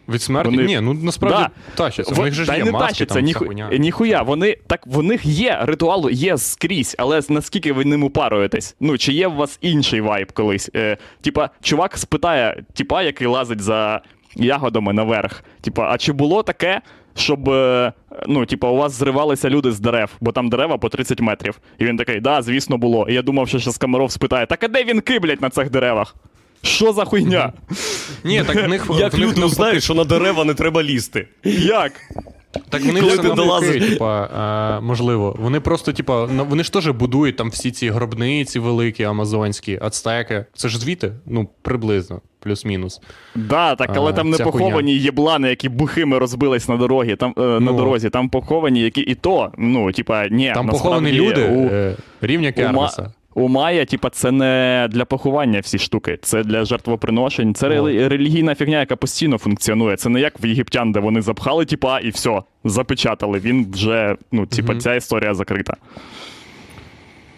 [0.08, 0.50] Від смерті?
[0.50, 1.50] Вони- Ні, ну насправді Да.
[1.84, 2.14] тащаться.
[2.14, 3.46] В- В них же та є не маски, тащаться, там ніху...
[3.78, 4.22] ніхуя.
[4.22, 8.76] Вони так в них є ритуал, є скрізь, але наскільки ви ним упаруєтесь?
[8.80, 10.70] Ну чи є у вас інший вайб колись?
[10.76, 14.00] Е, типа, чувак спитає, типа, який лазить за
[14.36, 15.44] ягодами наверх.
[15.60, 16.80] Типа, а чи було таке?
[17.18, 17.92] Щоб е,
[18.26, 21.58] ну, типу, у вас зривалися люди з дерев, бо там дерева по 30 метрів.
[21.78, 23.06] І він такий, да, звісно, було.
[23.08, 26.14] І я думав, що зараз Комаров спитає: так а де вінки, блядь, на цих деревах?
[26.62, 27.52] Що за хуйня?
[28.24, 31.28] Ні, так в них Як люди знають, що на дерева не треба лізти.
[31.44, 31.92] Як?
[32.70, 33.90] Так вони Коли ти долазиш.
[33.90, 34.24] типа,
[34.78, 35.36] е, можливо.
[35.38, 40.44] Вони просто, типа, на- вони ж теж будують там всі ці гробниці великі, амазонські, ацтеки.
[40.54, 43.00] Це ж звідти, ну, приблизно, плюс-мінус.
[43.34, 47.40] Да, так, але А, там не поховані єблани, які бухими розбились на дорогі, там, е,
[47.40, 47.72] на Ну.
[47.72, 48.10] дорозі.
[48.10, 52.52] Там поховані, які і то, ну, типа, ні, Там поховані люди У, е, рівня у,
[52.52, 53.12] Кернеса.
[53.38, 57.54] У Майя, типа, це не для поховання всі штуки, це для жертвоприношень.
[57.54, 57.86] Це О.
[58.08, 59.96] релігійна фігня, яка постійно функціонує.
[59.96, 63.38] Це не як в єгиптян, де вони запхали, типа, і все, запечатали.
[63.38, 65.76] Він вже, ну, типа, ця історія закрита.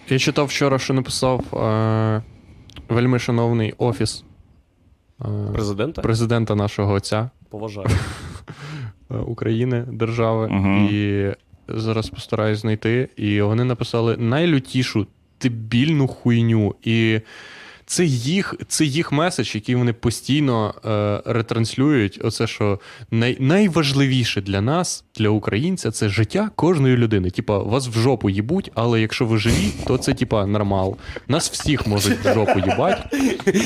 [0.09, 2.23] Я читав вчора, що написав е,
[2.89, 4.25] вельми шановний офіс
[5.21, 6.03] е, Президента?
[6.03, 7.87] президента нашого отця Поважаю.
[9.11, 10.49] е, України, держави.
[10.51, 10.89] Мгм.
[10.93, 11.27] І
[11.69, 13.09] зараз постараюсь знайти.
[13.17, 15.07] І вони написали найлютішу
[15.43, 16.75] дебільну хуйню.
[16.85, 17.21] І
[17.91, 22.21] це їх, це їх меседж, який вони постійно е, ретранслюють.
[22.25, 22.81] Оце що
[23.11, 27.31] най, найважливіше для нас, для українця, це життя кожної людини.
[27.31, 30.97] Типа, вас в жопу їбуть, але якщо ви живі, то це типа нормал.
[31.29, 33.15] Нас всіх можуть в жопу їбать,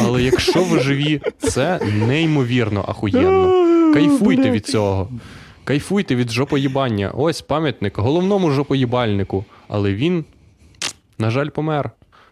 [0.01, 3.65] але якщо ви живі, це неймовірно ахуєнно.
[3.95, 5.09] Кайфуйте від цього.
[5.65, 7.11] Кайфуйте від жопоїбання.
[7.11, 9.45] Ось пам'ятник головному жопоїбальнику.
[9.69, 10.25] Але він,
[11.19, 11.91] на жаль, помер.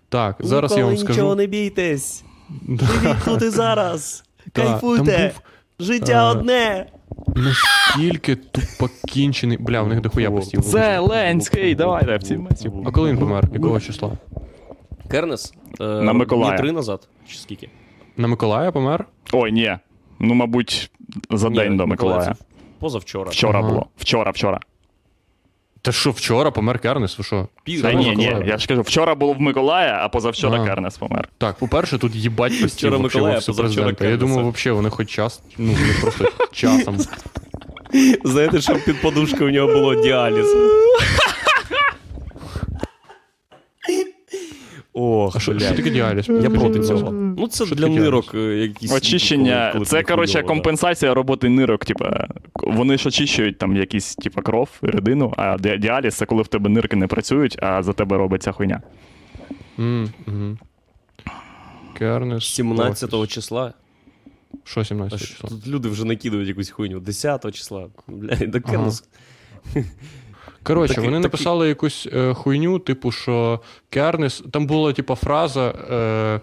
[0.09, 1.13] Так, зараз я вам скажу.
[1.13, 2.25] нічого не бійтесь.
[2.69, 4.25] Живіть тут і зараз.
[4.53, 5.33] Кайфуйте.
[5.81, 6.87] Життя е, одне.
[7.37, 9.59] настільки тупо кінчений.
[9.59, 10.61] Бля, в них дохуя постів.
[10.63, 12.41] Зеленський, давайте в ці
[12.87, 13.49] А коли він помер?
[13.53, 14.13] Якого числа?
[15.11, 15.55] Кернес?
[15.81, 16.59] е, На Миколая.
[16.59, 17.09] Три назад.
[17.29, 17.69] Чи скільки?
[18.17, 19.07] На Миколая помер?
[19.33, 19.77] Ой, ні.
[20.19, 20.91] Ну, мабуть,
[21.31, 22.35] за день до Миколая.
[22.79, 23.31] Позавчора.
[23.31, 23.87] Вчора було.
[23.97, 24.61] Вчора, вчора.
[25.85, 27.49] Та що, вчора помер Кернес, ви що?
[27.83, 30.67] Та ні, ні, я ж кажу, вчора було в Миколая, а позавчора А.
[30.67, 31.29] Кернес помер.
[31.39, 34.05] Так, по-перше, тут їбать постійно Вчора вообще Миколая, в офісу позавчора президента.
[34.05, 34.35] Я Кернеса.
[34.35, 36.99] думаю, взагалі вони хоч час, ну, вони просто часом.
[38.25, 40.47] Знаєте, щоб під подушкою в нього було діаліз.
[44.95, 46.29] Ох, А що, що таке діаліз?
[46.29, 47.13] Я проти цього.
[47.13, 48.93] Ну, це Що для нирок е, якісь.
[48.93, 49.59] Очищення.
[49.61, 51.85] коли- коли це, коротше, компенсація роботи нирок.
[51.85, 56.47] Типа, вони ж очищують там якісь, типа, кров, рідину, а ді- діаліз це коли в
[56.49, 58.83] тебе нирки не працюють, а за тебе робиться хуйня.
[59.79, 60.59] М, мгм.
[62.41, 63.35] 17 офіс.
[63.35, 63.73] числа.
[64.65, 65.51] Що 17 що, числа?
[65.51, 67.01] Тут люди вже накидують якусь хуйню.
[67.01, 67.87] 10 числа.
[68.09, 68.91] Блядь, да Ага.
[70.63, 73.61] Коротше, Такий- вони такий- написали якусь е, хуйню, типу, що
[73.91, 74.43] Кернес.
[74.51, 75.75] Там була, типу, фраза.
[75.91, 76.41] Е,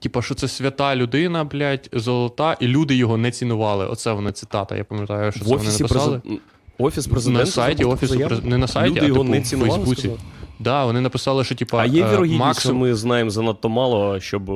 [0.00, 3.86] Типа, що це свята людина, блядь, золота, і люди його не цінували.
[3.86, 4.76] Оце вона цитата.
[4.76, 6.18] Я пам'ятаю, що В це вони написали.
[6.18, 6.42] президента.
[6.78, 7.44] Офіс президента.
[7.44, 10.00] на сайті офісу през- не на сайті, Люди а його типу, не в Фейсбуці.
[10.00, 10.18] сказали?
[10.58, 12.76] Да, вони написали, що типа А є е, вірогідність, максимум...
[12.76, 14.50] що ми знаємо занадто мало, щоб.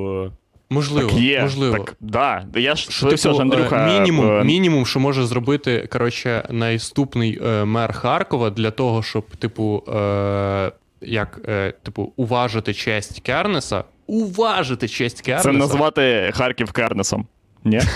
[0.72, 1.42] Можливо, так є.
[1.42, 1.78] можливо.
[1.78, 2.46] Так, да.
[2.54, 3.88] Я ж Що, типу, ж, Андрюха.
[3.88, 9.36] е, мінімум, е, мінімум, що може зробити коротше, наступний е, мер Харкова для того, щоб,
[9.36, 13.84] типу, е, як, е, типу, уважити честь Кернеса.
[14.06, 15.52] Уважити честь Кернеса.
[15.52, 17.26] Це назвати Харків Кернесом.
[17.64, 17.80] Ні?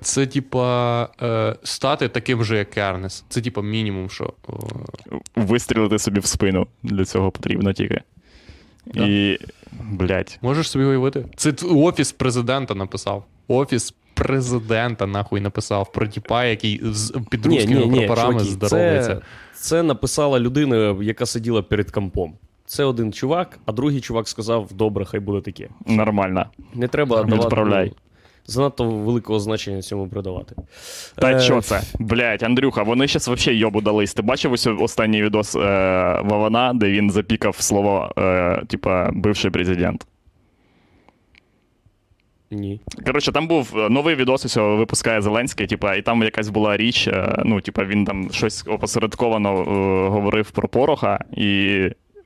[0.00, 3.24] Це, типа, е, стати таким же, як Кернес.
[3.28, 4.32] Це, типа, мінімум, що.
[5.36, 6.66] Вистрілити собі в спину.
[6.82, 8.00] Для цього потрібно тільки.
[8.94, 9.06] Да.
[9.06, 9.38] І.
[9.82, 10.38] блядь.
[10.42, 11.24] Можеш собі уявити?
[11.36, 13.24] Це офіс президента написав.
[13.48, 19.14] Офіс президента нахуй написав про тіпа, який з під русскими прапорами здоровається.
[19.14, 19.22] Це,
[19.54, 22.34] це написала людина, яка сиділа перед компом.
[22.66, 25.68] Це один чувак, а другий чувак сказав: добре, хай буде таке.
[25.86, 26.46] Нормально.
[26.74, 27.92] Не треба давати Відправляй.
[28.48, 30.54] Занадто великого значення цьому придавати.
[31.14, 31.82] Та Е, що це?
[31.98, 34.14] Блять, Андрюха, вони зараз взагалі йобу дались.
[34.14, 35.58] Ти бачив ось останній відос е,
[36.24, 40.06] Вавана, де він запікав слово, е, типа, бивший президент.
[42.50, 42.80] Ні.
[43.06, 46.76] Коротше, там був е, новий відос, ось його випускає Зеленський, типа, і там якась була
[46.76, 51.80] річ, е, ну, типа, він там щось опосередковано е, говорив про Пороха, і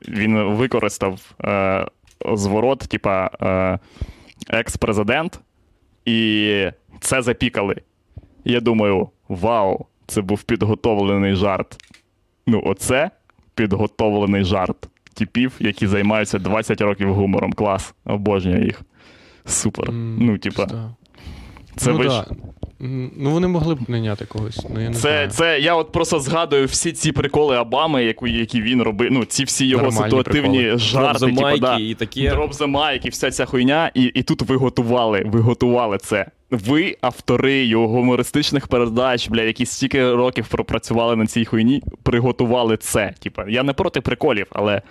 [0.09, 1.87] він використав е,
[2.33, 3.79] зворот, типа, е,
[4.49, 5.41] екс-президент,
[6.05, 7.77] і це запікали.
[8.45, 11.77] Я думаю, вау, це був підготовлений жарт.
[12.47, 13.11] Ну, оце
[13.55, 17.53] підготовлений жарт типів, які займаються 20 років гумором.
[17.53, 17.95] Клас.
[18.05, 18.83] Обожнюю їх.
[19.45, 19.89] Супер.
[19.89, 20.95] Mm, ну, типа.
[21.77, 22.27] Це ну, ви ж- да.
[22.87, 24.67] М, ну, вони могли б найняти когось.
[24.75, 25.29] Ну, я не Це, знаю.
[25.31, 29.09] це я от просто згадую всі ці приколи Обами, яку, які він робив.
[29.13, 30.79] Ну, ці всі його Нормальні ситуативні приколи.
[30.79, 31.77] жарти, Drop the типу, mic да.
[31.79, 32.21] і таке.
[32.21, 33.91] Drop the mic і вся ця хуйня.
[33.95, 36.27] І, і тут ви готували, ви готували це.
[36.51, 43.15] Ви, автори його гумористичних передач, бля, які стільки років пропрацювали на цій хуйні, приготували це.
[43.23, 44.83] Типа, я не проти приколів, але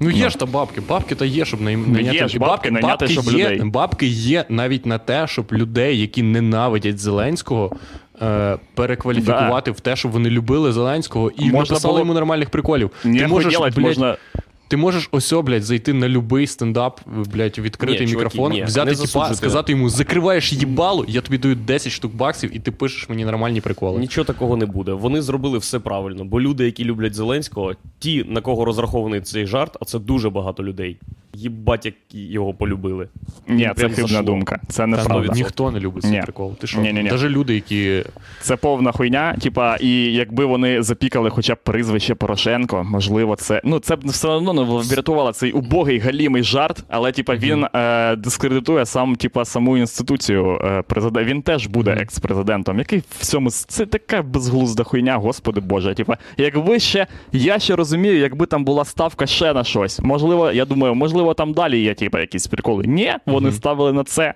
[0.00, 2.16] Ну є ж та бабки, бабки та є, щоб найняти.
[2.16, 3.60] є ж бабки, бабки щоб є, людей.
[3.64, 7.72] Бабки є навіть на те, щоб людей, які ненавидять Зеленського,
[8.22, 12.90] е, перекваліфікувати в те, щоб вони любили Зеленського і Можна написали було- йому нормальних приколів.
[13.04, 14.16] не ти можеш, делать, блядь, можна.
[14.68, 18.90] Ти можеш ось, блядь, зайти на любий стендап, блядь, відкритий Ні, чуваки, мікрофон, ні, взяти
[18.90, 23.08] не тіпа, сказати йому, закриваєш їбало, я тобі даю 10 штук баксів, і ти пишеш
[23.08, 24.00] мені нормальні приколи.
[24.00, 24.92] Нічого такого не буде.
[24.92, 29.76] Вони зробили все правильно, бо люди, які люблять Зеленського, ті, на кого розрахований цей жарт,
[29.80, 30.96] а це дуже багато людей.
[31.36, 33.08] Їбать, як його полюбили.
[33.48, 34.22] Ні, це хибна зашло.
[34.22, 34.60] думка.
[34.68, 35.32] Це Та, ну, неправда.
[35.34, 36.20] ніхто не любить цей Ні.
[36.22, 36.54] прикол.
[36.56, 36.80] Ти що?
[36.80, 37.08] Ні-ні-ні.
[37.10, 38.02] Навіть люди, які.
[38.40, 39.36] Це повна хуйня.
[39.42, 43.60] Типа, і якби вони запікали хоча б прізвище Порошенко, можливо, це.
[43.64, 48.16] Ну, це б все одно не врятувало цей убогий галімий жарт, але типа він е,
[48.16, 51.30] дискредитує сам, типа, саму інституцію е, президента.
[51.30, 52.78] Він теж буде екс-президентом.
[52.78, 55.94] Який в цьому це така безглузда хуйня, господи Боже.
[55.94, 60.00] Типа, якби ще я ще розумію, якби там була ставка ще на щось.
[60.00, 62.84] Можливо, я думаю, можливо, там далі є, типа, якісь приколи.
[62.86, 64.34] Ні, вони ставили на це.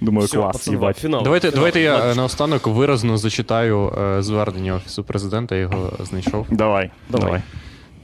[0.00, 0.56] Думаю, Все, клас.
[0.56, 0.96] пацани, їбать.
[0.98, 1.22] фінал.
[1.22, 1.54] Давайте, фінал.
[1.56, 6.46] давайте я е, наостанок виразно зачитаю е, звернення Офісу президента, я його знайшов.
[6.50, 7.26] Давай, Давай.
[7.26, 7.42] давай.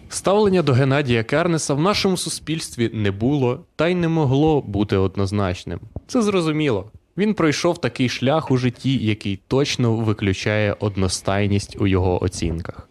[0.09, 5.81] Ставлення до Геннадія Кернеса в нашому суспільстві не було та й не могло бути однозначним.
[6.07, 6.91] Це зрозуміло.
[7.17, 12.89] Він пройшов такий шлях у житті, який точно виключає одностайність у його оцінках.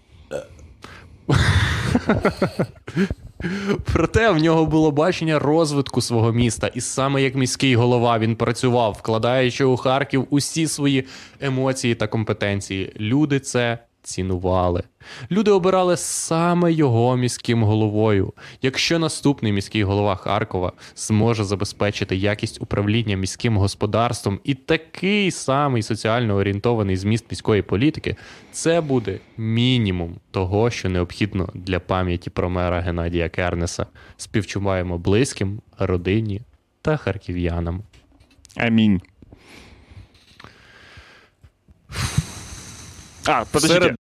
[3.93, 8.95] Проте в нього було бачення розвитку свого міста, і саме як міський голова він працював,
[8.99, 11.05] вкладаючи у Харків усі свої
[11.39, 12.93] емоції та компетенції.
[12.99, 13.77] Люди це
[14.11, 14.83] цінували.
[15.31, 18.33] Люди обирали саме його міським головою.
[18.61, 26.35] Якщо наступний міський голова Харкова зможе забезпечити якість управління міським господарством і такий самий соціально
[26.35, 28.15] орієнтований зміст міської політики,
[28.51, 33.85] це буде мінімум того, що необхідно для пам'яті про мера Геннадія Кернеса.
[34.17, 36.41] Співчуваємо близьким, родині
[36.81, 37.83] та харків'янам.
[38.57, 39.01] Амінь.
[43.25, 43.81] А, подождите.
[43.81, 44.00] Серед